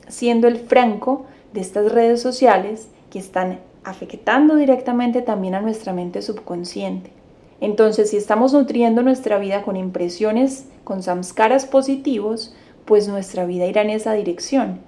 siendo 0.09 0.47
el 0.47 0.57
franco 0.59 1.27
de 1.53 1.61
estas 1.61 1.93
redes 1.93 2.23
sociales 2.23 2.89
que 3.11 3.19
están 3.19 3.61
afectando 3.85 4.57
directamente 4.57 5.21
también 5.21 5.55
a 5.55 5.61
nuestra 5.61 5.93
mente 5.93 6.23
subconsciente. 6.23 7.11
Entonces, 7.61 8.11
si 8.11 8.17
estamos 8.17 8.53
nutriendo 8.53 9.03
nuestra 9.03 9.39
vida 9.39 9.63
con 9.63 9.77
impresiones, 9.77 10.67
con 10.85 11.03
samskaras 11.03 11.67
positivos, 11.67 12.55
pues 12.85 13.09
nuestra 13.09 13.47
vida 13.47 13.67
irá 13.67 13.83
en 13.83 13.91
esa 13.91 14.13
dirección. 14.13 14.81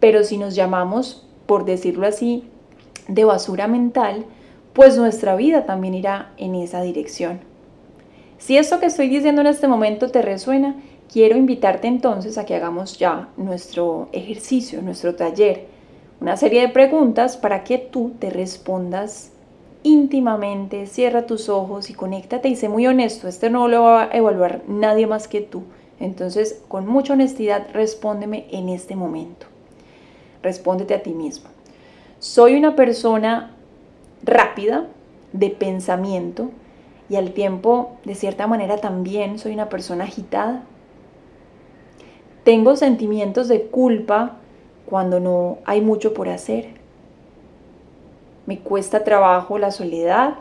Pero 0.00 0.24
si 0.24 0.38
nos 0.38 0.54
llamamos, 0.54 1.26
por 1.46 1.64
decirlo 1.64 2.06
así, 2.06 2.44
de 3.08 3.24
basura 3.24 3.66
mental, 3.66 4.24
pues 4.72 4.96
nuestra 4.96 5.36
vida 5.36 5.66
también 5.66 5.94
irá 5.94 6.32
en 6.36 6.54
esa 6.54 6.82
dirección. 6.82 7.40
Si 8.38 8.56
esto 8.58 8.78
que 8.78 8.86
estoy 8.86 9.08
diciendo 9.08 9.40
en 9.40 9.46
este 9.46 9.68
momento 9.68 10.10
te 10.10 10.22
resuena, 10.22 10.76
quiero 11.10 11.36
invitarte 11.36 11.88
entonces 11.88 12.36
a 12.38 12.44
que 12.44 12.54
hagamos 12.54 12.98
ya 12.98 13.28
nuestro 13.36 14.08
ejercicio, 14.12 14.82
nuestro 14.82 15.14
taller, 15.14 15.66
una 16.20 16.36
serie 16.36 16.60
de 16.60 16.68
preguntas 16.68 17.36
para 17.36 17.64
que 17.64 17.78
tú 17.78 18.12
te 18.18 18.30
respondas 18.30 19.32
íntimamente, 19.82 20.86
cierra 20.86 21.26
tus 21.26 21.48
ojos 21.48 21.90
y 21.90 21.94
conéctate 21.94 22.48
y 22.48 22.56
sé 22.56 22.68
muy 22.68 22.86
honesto, 22.86 23.28
este 23.28 23.50
no 23.50 23.68
lo 23.68 23.82
va 23.82 24.04
a 24.04 24.16
evaluar 24.16 24.62
nadie 24.66 25.06
más 25.06 25.28
que 25.28 25.40
tú. 25.40 25.62
Entonces, 25.98 26.62
con 26.68 26.86
mucha 26.86 27.14
honestidad, 27.14 27.68
respóndeme 27.72 28.46
en 28.50 28.68
este 28.68 28.96
momento. 28.96 29.46
Respóndete 30.42 30.94
a 30.94 31.02
ti 31.02 31.10
mismo. 31.10 31.48
Soy 32.18 32.56
una 32.56 32.76
persona 32.76 33.54
rápida 34.22 34.86
de 35.32 35.50
pensamiento 35.50 36.50
y 37.08 37.16
al 37.16 37.32
tiempo, 37.32 37.96
de 38.04 38.14
cierta 38.14 38.46
manera, 38.46 38.78
también 38.78 39.38
soy 39.38 39.52
una 39.52 39.68
persona 39.68 40.04
agitada. 40.04 40.62
Tengo 42.44 42.76
sentimientos 42.76 43.48
de 43.48 43.62
culpa 43.62 44.36
cuando 44.86 45.20
no 45.20 45.58
hay 45.64 45.80
mucho 45.80 46.14
por 46.14 46.28
hacer 46.28 46.85
me 48.46 48.60
cuesta 48.60 49.04
trabajo 49.04 49.58
la 49.58 49.70
soledad, 49.70 50.34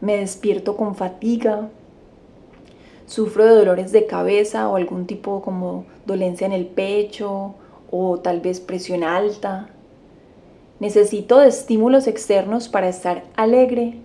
me 0.00 0.18
despierto 0.18 0.76
con 0.76 0.94
fatiga, 0.94 1.68
sufro 3.06 3.44
de 3.44 3.54
dolores 3.54 3.92
de 3.92 4.06
cabeza 4.06 4.68
o 4.68 4.76
algún 4.76 5.06
tipo 5.06 5.42
como 5.42 5.84
dolencia 6.06 6.46
en 6.46 6.52
el 6.52 6.66
pecho 6.66 7.54
o 7.90 8.18
tal 8.18 8.40
vez 8.40 8.60
presión 8.60 9.04
alta. 9.04 9.68
Necesito 10.80 11.38
de 11.38 11.48
estímulos 11.48 12.06
externos 12.06 12.68
para 12.68 12.88
estar 12.88 13.24
alegre. 13.36 13.98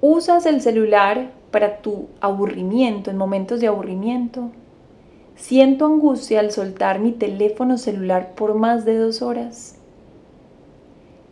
Usas 0.00 0.46
el 0.46 0.62
celular 0.62 1.30
para 1.50 1.82
tu 1.82 2.06
aburrimiento, 2.20 3.10
en 3.10 3.18
momentos 3.18 3.60
de 3.60 3.66
aburrimiento. 3.66 4.50
Siento 5.36 5.86
angustia 5.86 6.40
al 6.40 6.52
soltar 6.52 7.00
mi 7.00 7.12
teléfono 7.12 7.76
celular 7.76 8.34
por 8.34 8.54
más 8.54 8.84
de 8.84 8.96
dos 8.96 9.20
horas. 9.20 9.79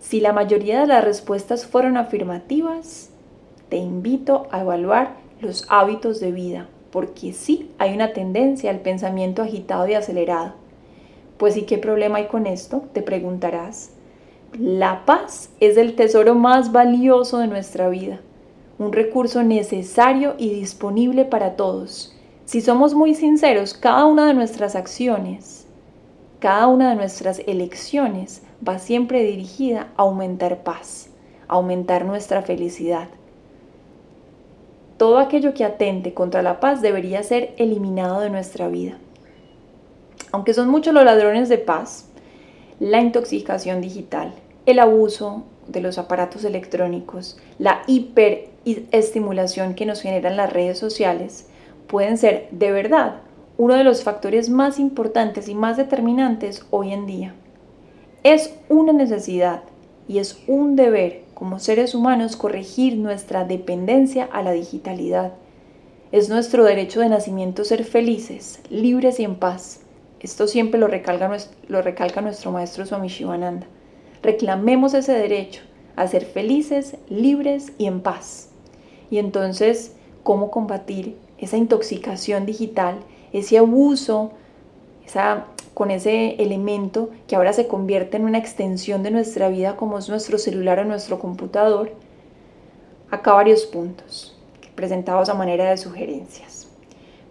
Si 0.09 0.21
la 0.21 0.33
mayoría 0.33 0.81
de 0.81 0.87
las 0.87 1.05
respuestas 1.05 1.67
fueron 1.67 1.99
afirmativas, 1.99 3.11
te 3.69 3.77
invito 3.77 4.47
a 4.51 4.63
evaluar 4.63 5.17
los 5.43 5.67
hábitos 5.69 6.19
de 6.19 6.33
vida, 6.33 6.67
porque 6.91 7.35
sí 7.35 7.71
hay 7.77 7.93
una 7.93 8.15
tendencia 8.15 8.71
al 8.71 8.81
pensamiento 8.81 9.43
agitado 9.43 9.87
y 9.87 9.93
acelerado. 9.93 10.55
Pues 11.37 11.59
¿y 11.59 11.65
qué 11.65 11.77
problema 11.77 12.17
hay 12.17 12.29
con 12.29 12.47
esto? 12.47 12.85
Te 12.95 13.03
preguntarás. 13.03 13.91
La 14.59 15.05
paz 15.05 15.51
es 15.61 15.77
el 15.77 15.95
tesoro 15.95 16.35
más 16.35 16.73
valioso 16.73 17.37
de 17.37 17.49
nuestra 17.49 17.91
vida, 17.91 18.21
un 18.79 18.95
recurso 18.95 19.43
necesario 19.43 20.37
y 20.39 20.55
disponible 20.55 21.27
para 21.27 21.55
todos. 21.55 22.17
Si 22.47 22.63
somos 22.63 22.95
muy 22.95 23.15
sinceros, 23.15 23.75
cada 23.75 24.07
una 24.07 24.27
de 24.27 24.33
nuestras 24.33 24.75
acciones, 24.75 25.68
cada 26.41 26.69
una 26.69 26.91
de 26.91 26.97
nuestras 26.97 27.41
elecciones 27.47 28.43
va 28.67 28.79
siempre 28.79 29.25
dirigida 29.25 29.89
a 29.97 30.03
aumentar 30.03 30.63
paz, 30.63 31.11
a 31.49 31.55
aumentar 31.55 32.05
nuestra 32.05 32.43
felicidad. 32.43 33.09
Todo 34.99 35.19
aquello 35.19 35.55
que 35.55 35.65
atente 35.65 36.15
contra 36.15 36.43
la 36.43 36.61
paz 36.61 36.81
debería 36.81 37.23
ser 37.23 37.55
eliminado 37.57 38.21
de 38.21 38.31
nuestra 38.31 38.69
vida. 38.69 38.99
Aunque 40.31 40.55
son 40.55 40.69
muchos 40.69 40.95
los 40.95 41.05
ladrones 41.05 41.49
de 41.49 41.59
paz, 41.59 42.07
la 42.79 43.01
intoxicación 43.01 43.81
digital, 43.81 44.33
el 44.67 44.79
abuso 44.79 45.45
de 45.67 45.81
los 45.81 45.99
aparatos 45.99 46.45
electrónicos, 46.45 47.37
la 47.59 47.83
hiperestimulación 47.87 49.75
que 49.75 49.87
nos 49.87 50.03
generan 50.03 50.37
las 50.37 50.53
redes 50.53 50.79
sociales, 50.79 51.49
pueden 51.87 52.19
ser 52.19 52.49
de 52.51 52.71
verdad 52.71 53.23
uno 53.59 53.75
de 53.75 53.83
los 53.83 54.05
factores 54.05 54.49
más 54.49 54.79
importantes 54.79 55.49
y 55.49 55.55
más 55.55 55.77
determinantes 55.77 56.65
hoy 56.71 56.93
en 56.93 57.07
día. 57.07 57.35
Es 58.23 58.55
una 58.69 58.93
necesidad 58.93 59.65
y 60.07 60.19
es 60.19 60.39
un 60.47 60.77
deber 60.77 61.25
como 61.35 61.59
seres 61.59 61.95
humanos 61.95 62.37
corregir 62.37 62.97
nuestra 62.97 63.45
dependencia 63.45 64.29
a 64.33 64.43
la 64.43 64.53
digitalidad. 64.53 65.33
Es 66.13 66.29
nuestro 66.29 66.65
derecho 66.65 67.01
de 67.01 67.09
nacimiento 67.09 67.65
ser 67.65 67.85
felices, 67.85 68.61
libres 68.71 69.19
y 69.19 69.25
en 69.25 69.35
paz. 69.35 69.81
Esto 70.21 70.47
siempre 70.47 70.79
lo 70.79 70.87
recalca, 70.87 72.21
nuestro 72.21 72.53
maestro 72.53 72.87
Swami 72.87 73.09
Shivananda. 73.09 73.67
Reclamemos 74.23 74.95
ese 74.95 75.13
derecho 75.13 75.63
a 75.97 76.07
ser 76.07 76.25
felices, 76.25 76.97
libres 77.09 77.73
y 77.77 77.87
en 77.87 78.03
paz. 78.03 78.51
Y 79.11 79.19
entonces, 79.19 79.97
¿cómo 80.23 80.51
combatir 80.51 81.17
esa 81.39 81.57
intoxicación 81.57 82.47
digital, 82.47 82.99
ese 83.33 83.59
abuso, 83.59 84.33
esa, 85.05 85.47
con 85.75 85.91
ese 85.91 86.35
elemento 86.43 87.11
que 87.27 87.37
ahora 87.37 87.53
se 87.53 87.67
convierte 87.67 88.17
en 88.17 88.25
una 88.25 88.39
extensión 88.39 89.03
de 89.03 89.11
nuestra 89.11 89.49
vida 89.49 89.77
como 89.77 89.99
es 89.99 90.09
nuestro 90.09 90.39
celular 90.39 90.81
o 90.81 90.85
nuestro 90.85 91.19
computador, 91.19 91.93
acá 93.11 93.33
varios 93.33 93.65
puntos 93.65 94.37
presentados 94.75 95.29
a 95.29 95.35
manera 95.35 95.71
de 95.71 95.77
sugerencias. 95.77 96.69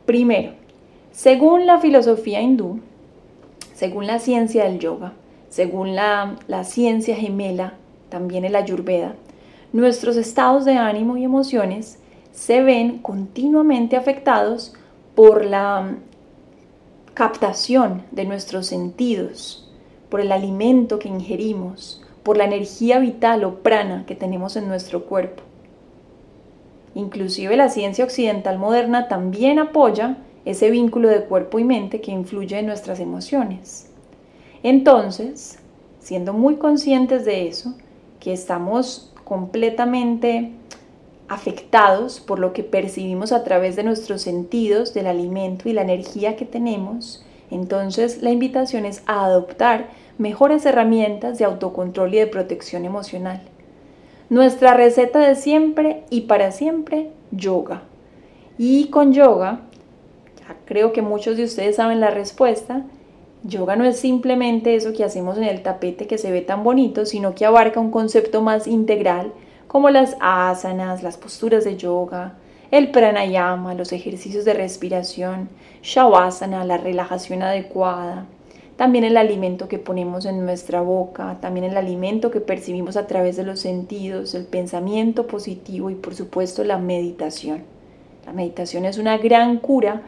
Primero, 0.06 0.54
según 1.12 1.66
la 1.66 1.80
filosofía 1.80 2.42
hindú, 2.42 2.80
según 3.74 4.08
la 4.08 4.20
ciencia 4.20 4.66
del 4.66 4.80
yoga, 4.80 5.14
según 5.50 5.96
la, 5.96 6.36
la 6.48 6.64
ciencia 6.64 7.16
gemela, 7.16 7.74
también 8.10 8.46
el 8.46 8.56
ayurveda, 8.56 9.16
nuestros 9.74 10.18
estados 10.18 10.66
de 10.66 10.74
ánimo 10.74 11.18
y 11.18 11.24
emociones 11.24 12.00
se 12.32 12.62
ven 12.62 13.00
continuamente 13.00 13.96
afectados 13.96 14.74
por 15.18 15.46
la 15.46 15.96
captación 17.16 18.04
de 18.12 18.26
nuestros 18.26 18.68
sentidos, 18.68 19.68
por 20.10 20.22
el 20.22 20.32
alimento 20.32 21.00
que 21.00 21.10
ingerimos, 21.10 22.04
por 22.22 22.38
la 22.38 22.46
energía 22.46 23.00
vital 23.00 23.44
o 23.44 23.64
prana 23.64 24.06
que 24.06 24.14
tenemos 24.14 24.56
en 24.58 24.68
nuestro 24.68 25.06
cuerpo. 25.06 25.42
Inclusive 26.94 27.58
la 27.58 27.70
ciencia 27.70 28.06
occidental 28.06 28.60
moderna 28.60 29.08
también 29.08 29.58
apoya 29.58 30.18
ese 30.46 30.70
vínculo 30.70 31.10
de 31.10 31.24
cuerpo 31.24 31.58
y 31.58 31.64
mente 31.64 32.00
que 32.00 32.12
influye 32.12 32.60
en 32.60 32.68
nuestras 32.68 33.00
emociones. 33.00 33.90
Entonces, 34.62 35.58
siendo 36.00 36.32
muy 36.34 36.58
conscientes 36.58 37.26
de 37.26 37.48
eso, 37.48 37.74
que 38.20 38.34
estamos 38.34 39.12
completamente 39.24 40.52
afectados 41.28 42.20
por 42.20 42.40
lo 42.40 42.54
que 42.54 42.64
percibimos 42.64 43.32
a 43.32 43.44
través 43.44 43.76
de 43.76 43.84
nuestros 43.84 44.22
sentidos, 44.22 44.94
del 44.94 45.08
alimento 45.08 45.68
y 45.68 45.74
la 45.74 45.82
energía 45.82 46.36
que 46.36 46.46
tenemos, 46.46 47.24
entonces 47.52 48.22
la 48.22 48.32
invitación 48.32 48.86
es 48.86 49.04
a 49.06 49.26
adoptar 49.26 49.90
mejores 50.18 50.66
herramientas 50.66 51.38
de 51.38 51.46
autocontrol 51.46 52.14
y 52.14 52.18
de 52.18 52.28
protección 52.28 52.86
emocional. 52.86 53.42
Nuestra 54.30 54.74
receta 54.74 55.20
de 55.20 55.36
siempre 55.36 56.04
y 56.10 56.22
para 56.22 56.52
siempre, 56.52 57.12
yoga. 57.32 57.84
Y 58.58 58.88
con 58.88 59.14
yoga, 59.14 59.62
creo 60.66 60.92
que 60.92 61.02
muchos 61.02 61.38
de 61.38 61.44
ustedes 61.44 61.78
saben 61.78 62.00
la 62.00 62.10
respuesta, 62.10 62.84
yoga 63.44 63.76
no 63.76 63.86
es 63.86 64.00
simplemente 64.00 64.76
eso 64.76 64.94
que 64.94 65.04
hacemos 65.04 65.38
en 65.38 65.44
el 65.44 65.62
tapete 65.62 66.08
que 66.08 66.18
se 66.18 66.32
ve 66.32 66.42
tan 66.42 66.64
bonito, 66.64 67.06
sino 67.06 67.36
que 67.36 67.46
abarca 67.46 67.80
un 67.80 67.92
concepto 67.92 68.42
más 68.42 68.68
integral 68.68 69.32
como 69.68 69.90
las 69.90 70.16
asanas, 70.20 71.04
las 71.04 71.18
posturas 71.18 71.66
de 71.66 71.76
yoga, 71.76 72.34
el 72.72 72.92
pranayama, 72.92 73.74
los 73.74 73.92
ejercicios 73.92 74.46
de 74.46 74.54
respiración, 74.54 75.50
shavasana, 75.82 76.64
la 76.66 76.78
relajación 76.78 77.44
adecuada, 77.44 78.26
también 78.78 79.04
el 79.04 79.18
alimento 79.18 79.68
que 79.68 79.80
ponemos 79.80 80.26
en 80.26 80.46
nuestra 80.46 80.82
boca, 80.82 81.38
también 81.42 81.66
el 81.66 81.78
alimento 81.78 82.30
que 82.30 82.42
percibimos 82.42 82.96
a 82.96 83.08
través 83.08 83.36
de 83.36 83.44
los 83.44 83.60
sentidos, 83.60 84.36
el 84.36 84.46
pensamiento 84.46 85.28
positivo 85.28 85.90
y 85.90 85.96
por 85.96 86.14
supuesto 86.14 86.64
la 86.64 86.78
meditación. 86.78 87.64
La 88.26 88.34
meditación 88.34 88.86
es 88.86 88.98
una 88.98 89.18
gran 89.18 89.58
cura, 89.58 90.04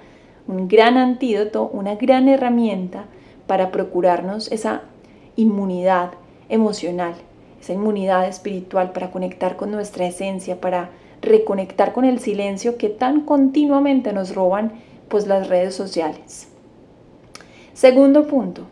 un 0.48 0.68
gran 0.68 0.98
antídoto, 0.98 1.70
una 1.74 1.96
gran 1.96 2.28
herramienta 2.28 3.06
para 3.48 3.72
procurarnos 3.72 4.52
esa 4.52 4.84
inmunidad 5.36 6.12
emocional 6.50 7.16
esa 7.62 7.74
inmunidad 7.74 8.28
espiritual 8.28 8.92
para 8.92 9.12
conectar 9.12 9.56
con 9.56 9.72
nuestra 9.72 10.06
esencia, 10.06 10.62
para 10.62 10.90
reconectar 11.22 11.94
con 11.94 12.06
el 12.06 12.20
silencio 12.20 12.78
que 12.78 12.90
tan 12.90 13.22
continuamente 13.22 14.14
nos 14.14 14.34
roban 14.34 14.74
pues 15.10 15.28
las 15.28 15.48
redes 15.50 15.76
sociales. 15.76 16.48
Segundo 17.74 18.28
punto, 18.28 18.64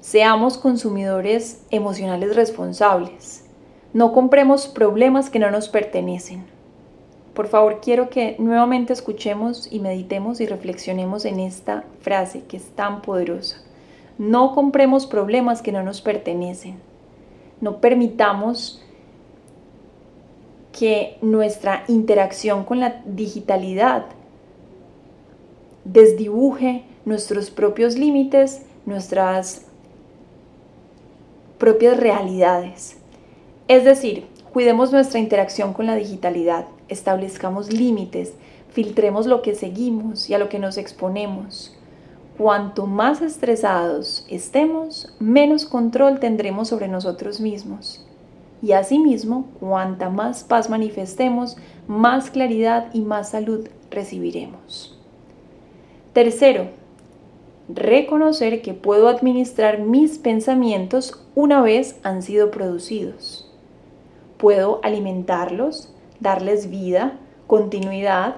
seamos 0.00 0.58
consumidores 0.58 1.62
emocionales 1.70 2.34
responsables. 2.34 3.44
No 3.92 4.12
compremos 4.12 4.66
problemas 4.66 5.30
que 5.30 5.38
no 5.38 5.50
nos 5.50 5.68
pertenecen. 5.68 6.44
Por 7.34 7.48
favor, 7.48 7.80
quiero 7.80 8.10
que 8.10 8.36
nuevamente 8.38 8.92
escuchemos 8.92 9.68
y 9.70 9.80
meditemos 9.80 10.40
y 10.40 10.46
reflexionemos 10.46 11.24
en 11.24 11.40
esta 11.40 11.84
frase 12.00 12.44
que 12.44 12.58
es 12.58 12.68
tan 12.70 13.00
poderosa. 13.02 13.56
No 14.18 14.54
compremos 14.54 15.06
problemas 15.06 15.62
que 15.62 15.72
no 15.72 15.82
nos 15.82 16.02
pertenecen. 16.02 16.76
No 17.62 17.80
permitamos 17.80 18.82
que 20.72 21.16
nuestra 21.22 21.84
interacción 21.86 22.64
con 22.64 22.80
la 22.80 23.02
digitalidad 23.06 24.06
desdibuje 25.84 26.84
nuestros 27.04 27.50
propios 27.50 27.96
límites, 27.96 28.62
nuestras 28.84 29.66
propias 31.58 31.96
realidades. 31.96 32.96
Es 33.68 33.84
decir, 33.84 34.26
cuidemos 34.52 34.90
nuestra 34.90 35.20
interacción 35.20 35.72
con 35.72 35.86
la 35.86 35.94
digitalidad, 35.94 36.66
establezcamos 36.88 37.72
límites, 37.72 38.32
filtremos 38.70 39.26
lo 39.26 39.40
que 39.40 39.54
seguimos 39.54 40.28
y 40.28 40.34
a 40.34 40.38
lo 40.38 40.48
que 40.48 40.58
nos 40.58 40.78
exponemos. 40.78 41.76
Cuanto 42.38 42.86
más 42.86 43.20
estresados 43.20 44.24
estemos, 44.28 45.14
menos 45.20 45.66
control 45.66 46.18
tendremos 46.18 46.68
sobre 46.68 46.88
nosotros 46.88 47.40
mismos. 47.40 48.04
Y 48.62 48.72
asimismo, 48.72 49.46
cuanta 49.60 50.08
más 50.08 50.42
paz 50.44 50.70
manifestemos, 50.70 51.56
más 51.86 52.30
claridad 52.30 52.88
y 52.94 53.00
más 53.00 53.30
salud 53.30 53.68
recibiremos. 53.90 54.98
Tercero, 56.14 56.68
reconocer 57.68 58.62
que 58.62 58.72
puedo 58.72 59.08
administrar 59.08 59.80
mis 59.80 60.18
pensamientos 60.18 61.22
una 61.34 61.60
vez 61.60 61.98
han 62.02 62.22
sido 62.22 62.50
producidos. 62.50 63.50
Puedo 64.38 64.80
alimentarlos, 64.82 65.92
darles 66.20 66.70
vida, 66.70 67.18
continuidad 67.46 68.36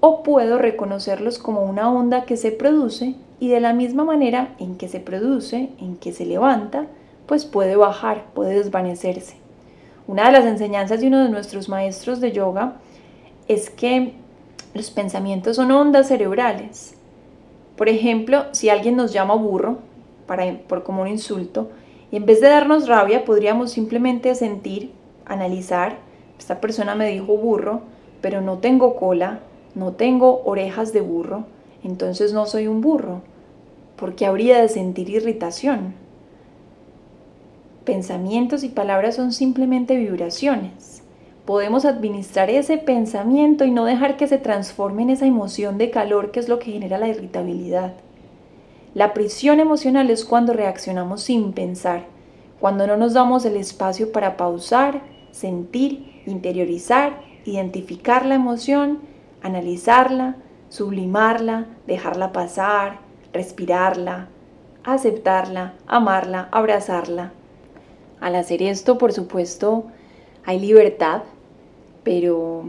o 0.00 0.22
puedo 0.22 0.58
reconocerlos 0.58 1.38
como 1.38 1.62
una 1.62 1.92
onda 1.92 2.24
que 2.24 2.36
se 2.36 2.52
produce 2.52 3.14
y 3.38 3.48
de 3.48 3.60
la 3.60 3.72
misma 3.72 4.04
manera 4.04 4.54
en 4.58 4.76
que 4.76 4.88
se 4.88 5.00
produce, 5.00 5.70
en 5.78 5.96
que 5.96 6.12
se 6.12 6.26
levanta, 6.26 6.86
pues 7.26 7.44
puede 7.44 7.76
bajar, 7.76 8.24
puede 8.34 8.54
desvanecerse. 8.54 9.36
Una 10.06 10.26
de 10.26 10.32
las 10.32 10.44
enseñanzas 10.44 11.00
de 11.00 11.06
uno 11.06 11.22
de 11.22 11.28
nuestros 11.28 11.68
maestros 11.68 12.20
de 12.20 12.32
yoga 12.32 12.76
es 13.46 13.70
que 13.70 14.14
los 14.74 14.90
pensamientos 14.90 15.56
son 15.56 15.70
ondas 15.70 16.08
cerebrales. 16.08 16.94
Por 17.76 17.88
ejemplo, 17.88 18.44
si 18.52 18.68
alguien 18.68 18.96
nos 18.96 19.12
llama 19.12 19.34
burro, 19.34 19.78
por 20.68 20.82
como 20.82 21.02
un 21.02 21.08
insulto, 21.08 21.70
y 22.10 22.16
en 22.16 22.26
vez 22.26 22.40
de 22.40 22.48
darnos 22.48 22.88
rabia, 22.88 23.24
podríamos 23.24 23.70
simplemente 23.70 24.34
sentir, 24.34 24.92
analizar, 25.26 25.98
esta 26.38 26.60
persona 26.60 26.94
me 26.94 27.08
dijo 27.08 27.36
burro, 27.36 27.82
pero 28.20 28.40
no 28.40 28.58
tengo 28.58 28.96
cola, 28.96 29.40
no 29.74 29.92
tengo 29.92 30.42
orejas 30.44 30.92
de 30.92 31.00
burro, 31.00 31.44
entonces 31.82 32.32
no 32.32 32.46
soy 32.46 32.66
un 32.66 32.80
burro, 32.80 33.22
porque 33.96 34.26
habría 34.26 34.60
de 34.60 34.68
sentir 34.68 35.10
irritación. 35.10 35.94
Pensamientos 37.84 38.62
y 38.64 38.68
palabras 38.68 39.16
son 39.16 39.32
simplemente 39.32 39.96
vibraciones. 39.96 41.02
podemos 41.46 41.84
administrar 41.84 42.48
ese 42.48 42.78
pensamiento 42.78 43.64
y 43.64 43.72
no 43.72 43.84
dejar 43.84 44.16
que 44.16 44.28
se 44.28 44.38
transforme 44.38 45.02
en 45.02 45.10
esa 45.10 45.26
emoción 45.26 45.78
de 45.78 45.90
calor 45.90 46.30
que 46.30 46.38
es 46.38 46.48
lo 46.48 46.60
que 46.60 46.70
genera 46.70 46.96
la 46.96 47.08
irritabilidad. 47.08 47.94
La 48.94 49.14
prisión 49.14 49.58
emocional 49.58 50.10
es 50.10 50.24
cuando 50.24 50.52
reaccionamos 50.52 51.22
sin 51.22 51.52
pensar, 51.52 52.04
cuando 52.60 52.86
no 52.86 52.96
nos 52.96 53.14
damos 53.14 53.44
el 53.46 53.56
espacio 53.56 54.12
para 54.12 54.36
pausar, 54.36 55.02
sentir, 55.32 56.22
interiorizar, 56.26 57.20
identificar 57.44 58.26
la 58.26 58.36
emoción, 58.36 59.00
analizarla, 59.42 60.36
sublimarla, 60.68 61.66
dejarla 61.86 62.32
pasar, 62.32 63.00
respirarla, 63.32 64.28
aceptarla, 64.84 65.74
amarla, 65.86 66.48
abrazarla. 66.52 67.32
Al 68.20 68.36
hacer 68.36 68.62
esto, 68.62 68.98
por 68.98 69.12
supuesto, 69.12 69.84
hay 70.44 70.60
libertad, 70.60 71.22
pero 72.02 72.64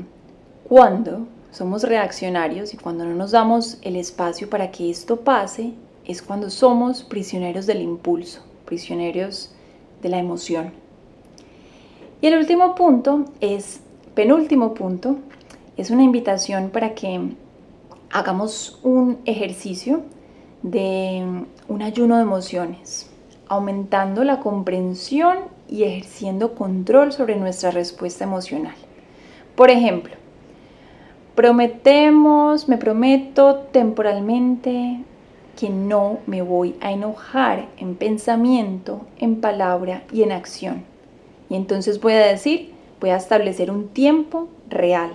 cuando 0.67 1.27
somos 1.51 1.83
reaccionarios 1.83 2.73
y 2.73 2.77
cuando 2.77 3.05
no 3.05 3.13
nos 3.15 3.31
damos 3.31 3.77
el 3.81 3.95
espacio 3.95 4.49
para 4.49 4.71
que 4.71 4.89
esto 4.89 5.17
pase, 5.21 5.73
es 6.05 6.21
cuando 6.21 6.49
somos 6.49 7.03
prisioneros 7.03 7.65
del 7.65 7.81
impulso, 7.81 8.41
prisioneros 8.65 9.51
de 10.01 10.09
la 10.09 10.17
emoción. 10.17 10.71
Y 12.21 12.27
el 12.27 12.37
último 12.37 12.75
punto 12.75 13.25
es, 13.39 13.81
penúltimo 14.15 14.73
punto, 14.73 15.17
es 15.81 15.89
una 15.89 16.03
invitación 16.03 16.69
para 16.69 16.93
que 16.93 17.19
hagamos 18.11 18.79
un 18.83 19.17
ejercicio 19.25 20.03
de 20.61 21.43
un 21.67 21.81
ayuno 21.81 22.17
de 22.17 22.21
emociones, 22.21 23.09
aumentando 23.47 24.23
la 24.23 24.39
comprensión 24.41 25.39
y 25.67 25.83
ejerciendo 25.83 26.53
control 26.53 27.11
sobre 27.11 27.35
nuestra 27.35 27.71
respuesta 27.71 28.25
emocional. 28.25 28.75
Por 29.55 29.71
ejemplo, 29.71 30.13
prometemos, 31.33 32.69
me 32.69 32.77
prometo 32.77 33.55
temporalmente 33.71 34.99
que 35.59 35.71
no 35.71 36.19
me 36.27 36.43
voy 36.43 36.75
a 36.79 36.91
enojar 36.91 37.67
en 37.77 37.95
pensamiento, 37.95 39.01
en 39.17 39.41
palabra 39.41 40.03
y 40.13 40.21
en 40.21 40.31
acción. 40.31 40.83
Y 41.49 41.55
entonces 41.55 41.99
voy 41.99 42.13
a 42.13 42.19
decir, 42.19 42.71
voy 42.99 43.09
a 43.09 43.17
establecer 43.17 43.71
un 43.71 43.87
tiempo 43.87 44.47
real. 44.69 45.11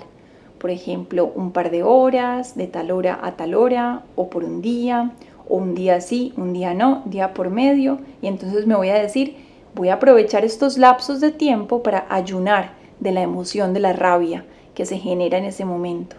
Por 0.59 0.71
ejemplo, 0.71 1.31
un 1.35 1.53
par 1.53 1.71
de 1.71 1.83
horas, 1.83 2.57
de 2.57 2.67
tal 2.67 2.91
hora 2.91 3.19
a 3.23 3.37
tal 3.37 3.55
hora, 3.55 4.03
o 4.15 4.31
por 4.31 4.45
un 4.45 4.63
día, 4.63 5.13
o 5.49 5.57
un 5.57 5.75
día 5.75 6.01
sí, 6.01 6.33
un 6.37 6.53
día 6.53 6.75
no, 6.75 7.03
día 7.05 7.35
por 7.35 7.51
medio. 7.51 7.99
Y 8.23 8.27
entonces 8.27 8.67
me 8.67 8.75
voy 8.75 8.89
a 8.89 8.95
decir, 8.95 9.37
voy 9.75 9.91
a 9.91 9.95
aprovechar 9.95 10.45
estos 10.45 10.79
lapsos 10.79 11.21
de 11.21 11.31
tiempo 11.31 11.83
para 11.83 12.07
ayunar 12.09 12.73
de 13.01 13.13
la 13.13 13.23
emoción 13.23 13.75
de 13.75 13.81
la 13.81 13.93
rabia 13.93 14.45
que 14.75 14.87
se 14.87 14.99
genera 14.99 15.39
en 15.39 15.45
ese 15.45 15.65
momento. 15.65 16.17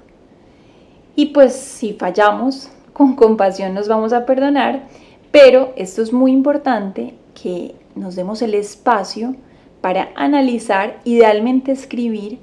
Y 1.16 1.28
pues 1.28 1.54
si 1.54 1.94
fallamos, 1.94 2.70
con 2.94 3.16
compasión 3.16 3.74
nos 3.74 3.88
vamos 3.88 4.14
a 4.14 4.26
perdonar, 4.26 4.88
pero 5.32 5.74
esto 5.76 6.02
es 6.02 6.14
muy 6.14 6.32
importante 6.32 7.16
que 7.34 7.76
nos 7.96 8.16
demos 8.16 8.42
el 8.42 8.54
espacio 8.54 9.36
para 9.82 10.10
analizar, 10.16 11.00
idealmente 11.04 11.72
escribir 11.72 12.40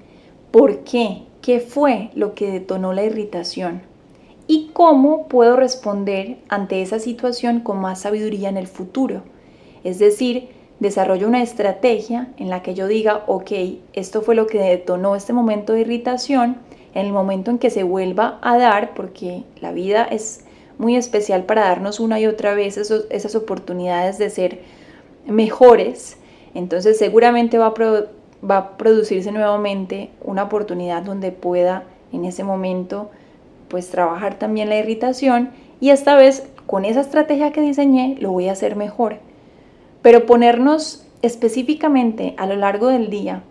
por 0.50 0.84
qué, 0.84 1.22
qué 1.44 1.60
fue 1.60 2.08
lo 2.14 2.34
que 2.34 2.50
detonó 2.50 2.94
la 2.94 3.04
irritación 3.04 3.82
y 4.46 4.70
cómo 4.72 5.28
puedo 5.28 5.56
responder 5.56 6.38
ante 6.48 6.80
esa 6.80 6.98
situación 6.98 7.60
con 7.60 7.82
más 7.82 8.00
sabiduría 8.00 8.48
en 8.48 8.56
el 8.56 8.66
futuro. 8.66 9.20
Es 9.84 9.98
decir, 9.98 10.48
desarrollo 10.80 11.28
una 11.28 11.42
estrategia 11.42 12.28
en 12.38 12.48
la 12.48 12.62
que 12.62 12.72
yo 12.72 12.88
diga, 12.88 13.24
ok, 13.26 13.52
esto 13.92 14.22
fue 14.22 14.34
lo 14.34 14.46
que 14.46 14.58
detonó 14.58 15.16
este 15.16 15.34
momento 15.34 15.74
de 15.74 15.82
irritación, 15.82 16.56
en 16.94 17.04
el 17.04 17.12
momento 17.12 17.50
en 17.50 17.58
que 17.58 17.68
se 17.68 17.82
vuelva 17.82 18.38
a 18.40 18.56
dar, 18.56 18.94
porque 18.94 19.44
la 19.60 19.72
vida 19.72 20.02
es 20.04 20.46
muy 20.78 20.96
especial 20.96 21.42
para 21.42 21.64
darnos 21.64 22.00
una 22.00 22.18
y 22.20 22.26
otra 22.26 22.54
vez 22.54 22.78
esas 22.78 23.34
oportunidades 23.34 24.16
de 24.16 24.30
ser 24.30 24.60
mejores, 25.26 26.16
entonces 26.54 26.96
seguramente 26.96 27.58
va 27.58 27.66
a, 27.66 27.72
va 28.48 28.56
a 28.56 28.76
producirse 28.76 29.32
nuevamente 29.32 30.10
una 30.22 30.44
oportunidad 30.44 31.02
donde 31.02 31.32
pueda 31.32 31.84
en 32.12 32.24
ese 32.24 32.44
momento 32.44 33.10
pues 33.68 33.88
trabajar 33.90 34.38
también 34.38 34.68
la 34.68 34.78
irritación 34.78 35.50
y 35.80 35.90
esta 35.90 36.14
vez 36.14 36.46
con 36.66 36.84
esa 36.84 37.00
estrategia 37.00 37.52
que 37.52 37.60
diseñé 37.60 38.16
lo 38.20 38.30
voy 38.30 38.48
a 38.48 38.52
hacer 38.52 38.76
mejor. 38.76 39.16
Pero 40.02 40.26
ponernos 40.26 41.06
específicamente 41.22 42.34
a 42.36 42.46
lo 42.46 42.56
largo 42.56 42.88
del 42.88 43.10
día 43.10 43.42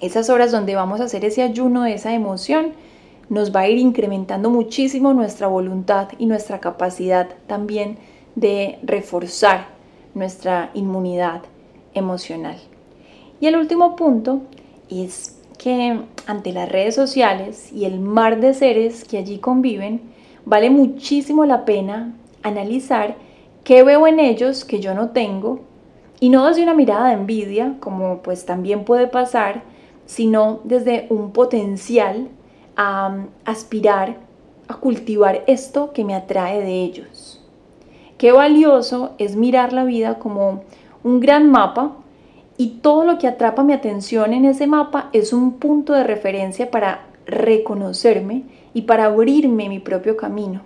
esas 0.00 0.30
horas 0.30 0.50
donde 0.50 0.74
vamos 0.74 1.00
a 1.00 1.04
hacer 1.04 1.24
ese 1.24 1.42
ayuno 1.42 1.82
de 1.82 1.92
esa 1.94 2.14
emoción 2.14 2.72
nos 3.28 3.54
va 3.54 3.60
a 3.60 3.68
ir 3.68 3.78
incrementando 3.78 4.48
muchísimo 4.50 5.12
nuestra 5.12 5.46
voluntad 5.46 6.08
y 6.18 6.26
nuestra 6.26 6.58
capacidad 6.58 7.28
también 7.46 7.98
de 8.34 8.78
reforzar 8.82 9.66
nuestra 10.14 10.70
inmunidad 10.74 11.42
emocional. 11.94 12.56
Y 13.40 13.46
el 13.46 13.56
último 13.56 13.96
punto 13.96 14.42
es 14.90 15.40
que 15.58 15.98
ante 16.26 16.52
las 16.52 16.68
redes 16.68 16.94
sociales 16.94 17.72
y 17.72 17.86
el 17.86 17.98
mar 17.98 18.40
de 18.40 18.54
seres 18.54 19.04
que 19.04 19.18
allí 19.18 19.38
conviven, 19.38 20.02
vale 20.44 20.70
muchísimo 20.70 21.44
la 21.46 21.64
pena 21.64 22.14
analizar 22.42 23.16
qué 23.64 23.82
veo 23.82 24.06
en 24.06 24.20
ellos 24.20 24.64
que 24.64 24.80
yo 24.80 24.94
no 24.94 25.10
tengo 25.10 25.60
y 26.18 26.28
no 26.28 26.46
desde 26.46 26.62
una 26.62 26.74
mirada 26.74 27.08
de 27.08 27.14
envidia, 27.14 27.76
como 27.80 28.18
pues 28.18 28.44
también 28.44 28.84
puede 28.84 29.06
pasar, 29.06 29.62
sino 30.04 30.60
desde 30.64 31.06
un 31.08 31.32
potencial 31.32 32.28
a 32.76 33.24
aspirar 33.44 34.18
a 34.68 34.74
cultivar 34.74 35.42
esto 35.46 35.92
que 35.92 36.04
me 36.04 36.14
atrae 36.14 36.60
de 36.60 36.82
ellos. 36.82 37.42
Qué 38.18 38.32
valioso 38.32 39.12
es 39.18 39.34
mirar 39.34 39.72
la 39.72 39.84
vida 39.84 40.18
como 40.18 40.62
un 41.02 41.20
gran 41.20 41.50
mapa 41.50 41.96
y 42.60 42.80
todo 42.82 43.04
lo 43.04 43.16
que 43.16 43.26
atrapa 43.26 43.64
mi 43.64 43.72
atención 43.72 44.34
en 44.34 44.44
ese 44.44 44.66
mapa 44.66 45.08
es 45.14 45.32
un 45.32 45.52
punto 45.52 45.94
de 45.94 46.04
referencia 46.04 46.70
para 46.70 47.06
reconocerme 47.24 48.42
y 48.74 48.82
para 48.82 49.06
abrirme 49.06 49.70
mi 49.70 49.78
propio 49.78 50.18
camino. 50.18 50.60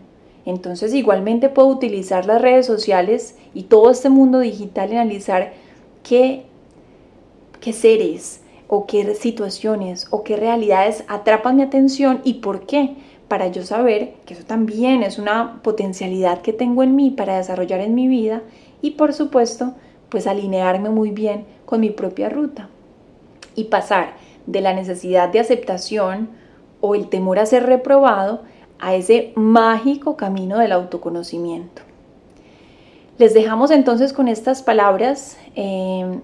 Entonces 0.44 0.92
igualmente 0.92 1.50
puedo 1.50 1.68
utilizar 1.68 2.26
las 2.26 2.42
redes 2.42 2.66
sociales 2.66 3.36
y 3.54 3.62
todo 3.62 3.92
este 3.92 4.08
mundo 4.08 4.40
digital 4.40 4.92
y 4.92 4.96
analizar 4.96 5.52
qué, 6.02 6.46
qué 7.60 7.72
seres 7.72 8.40
o 8.66 8.86
qué 8.86 9.14
situaciones 9.14 10.08
o 10.10 10.24
qué 10.24 10.34
realidades 10.34 11.04
atrapan 11.06 11.54
mi 11.54 11.62
atención 11.62 12.22
y 12.24 12.34
por 12.40 12.66
qué, 12.66 12.96
para 13.28 13.46
yo 13.46 13.62
saber 13.62 14.14
que 14.26 14.34
eso 14.34 14.42
también 14.42 15.04
es 15.04 15.20
una 15.20 15.62
potencialidad 15.62 16.42
que 16.42 16.52
tengo 16.52 16.82
en 16.82 16.96
mí 16.96 17.12
para 17.12 17.36
desarrollar 17.36 17.78
en 17.78 17.94
mi 17.94 18.08
vida 18.08 18.42
y 18.82 18.90
por 18.90 19.12
supuesto 19.12 19.74
pues 20.08 20.26
alinearme 20.26 20.90
muy 20.90 21.10
bien 21.10 21.46
con 21.64 21.80
mi 21.80 21.90
propia 21.90 22.28
ruta 22.28 22.68
y 23.54 23.64
pasar 23.64 24.14
de 24.46 24.60
la 24.60 24.74
necesidad 24.74 25.28
de 25.28 25.40
aceptación 25.40 26.28
o 26.80 26.94
el 26.94 27.08
temor 27.08 27.38
a 27.38 27.46
ser 27.46 27.64
reprobado 27.64 28.42
a 28.78 28.94
ese 28.94 29.32
mágico 29.36 30.16
camino 30.16 30.58
del 30.58 30.72
autoconocimiento. 30.72 31.82
Les 33.16 33.32
dejamos 33.32 33.70
entonces 33.70 34.12
con 34.12 34.28
estas 34.28 34.62
palabras, 34.62 35.38
em, 35.54 36.20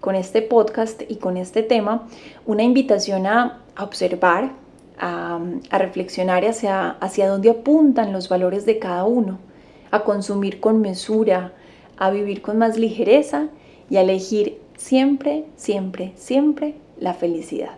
con 0.00 0.14
este 0.14 0.42
podcast 0.42 1.02
y 1.08 1.16
con 1.16 1.36
este 1.36 1.62
tema, 1.62 2.06
una 2.46 2.62
invitación 2.62 3.26
a, 3.26 3.60
observar, 3.80 4.50
a, 4.98 5.38
a, 5.70 5.78
reflexionar 5.78 6.44
hacia, 6.44 6.90
hacia 6.90 7.28
dónde 7.28 7.50
apuntan 7.50 8.12
los 8.12 8.28
valores 8.28 8.66
de 8.66 8.80
cada 8.80 9.04
uno, 9.04 9.38
a 9.92 10.02
consumir 10.02 10.58
con 10.58 10.80
mesura, 10.80 11.52
a 11.98 12.10
vivir 12.10 12.42
con 12.42 12.58
más 12.58 12.78
ligereza 12.78 13.48
y 13.90 13.96
a 13.96 14.02
elegir 14.02 14.58
siempre, 14.76 15.44
siempre, 15.56 16.12
siempre 16.16 16.74
la 16.98 17.14
felicidad. 17.14 17.76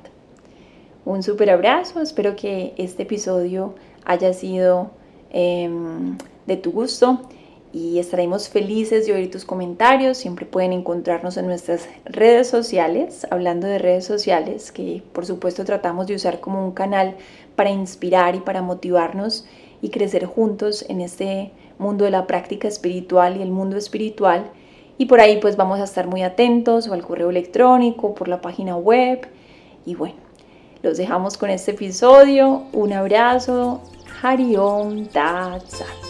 Un 1.04 1.22
súper 1.22 1.50
abrazo, 1.50 2.00
espero 2.00 2.36
que 2.36 2.74
este 2.76 3.04
episodio 3.04 3.74
haya 4.04 4.32
sido 4.32 4.90
em, 5.30 6.18
de 6.46 6.56
tu 6.56 6.72
gusto 6.72 7.20
y 7.72 7.98
estaremos 7.98 8.48
felices 8.48 9.06
de 9.06 9.14
oír 9.14 9.30
tus 9.30 9.44
comentarios. 9.44 10.18
Siempre 10.18 10.44
pueden 10.44 10.72
encontrarnos 10.72 11.36
en 11.36 11.46
nuestras 11.46 11.88
redes 12.04 12.48
sociales, 12.48 13.26
hablando 13.30 13.66
de 13.66 13.78
redes 13.78 14.04
sociales, 14.04 14.72
que 14.72 15.02
por 15.12 15.24
supuesto 15.24 15.64
tratamos 15.64 16.06
de 16.06 16.16
usar 16.16 16.40
como 16.40 16.64
un 16.64 16.72
canal 16.72 17.16
para 17.56 17.70
inspirar 17.70 18.34
y 18.34 18.40
para 18.40 18.60
motivarnos 18.60 19.46
y 19.82 19.90
crecer 19.90 20.26
juntos 20.26 20.84
en 20.88 21.00
este 21.00 21.52
mundo 21.80 22.04
de 22.04 22.12
la 22.12 22.26
práctica 22.26 22.68
espiritual 22.68 23.36
y 23.36 23.42
el 23.42 23.50
mundo 23.50 23.76
espiritual. 23.76 24.50
Y 24.98 25.06
por 25.06 25.20
ahí 25.20 25.38
pues 25.40 25.56
vamos 25.56 25.80
a 25.80 25.84
estar 25.84 26.06
muy 26.06 26.22
atentos 26.22 26.86
o 26.86 26.92
al 26.92 27.02
correo 27.02 27.30
electrónico, 27.30 28.14
por 28.14 28.28
la 28.28 28.40
página 28.40 28.76
web. 28.76 29.26
Y 29.86 29.94
bueno, 29.94 30.16
los 30.82 30.98
dejamos 30.98 31.36
con 31.38 31.50
este 31.50 31.72
episodio. 31.72 32.64
Un 32.72 32.92
abrazo. 32.92 33.80
Hariom 34.22 35.06
Tatsat. 35.06 36.09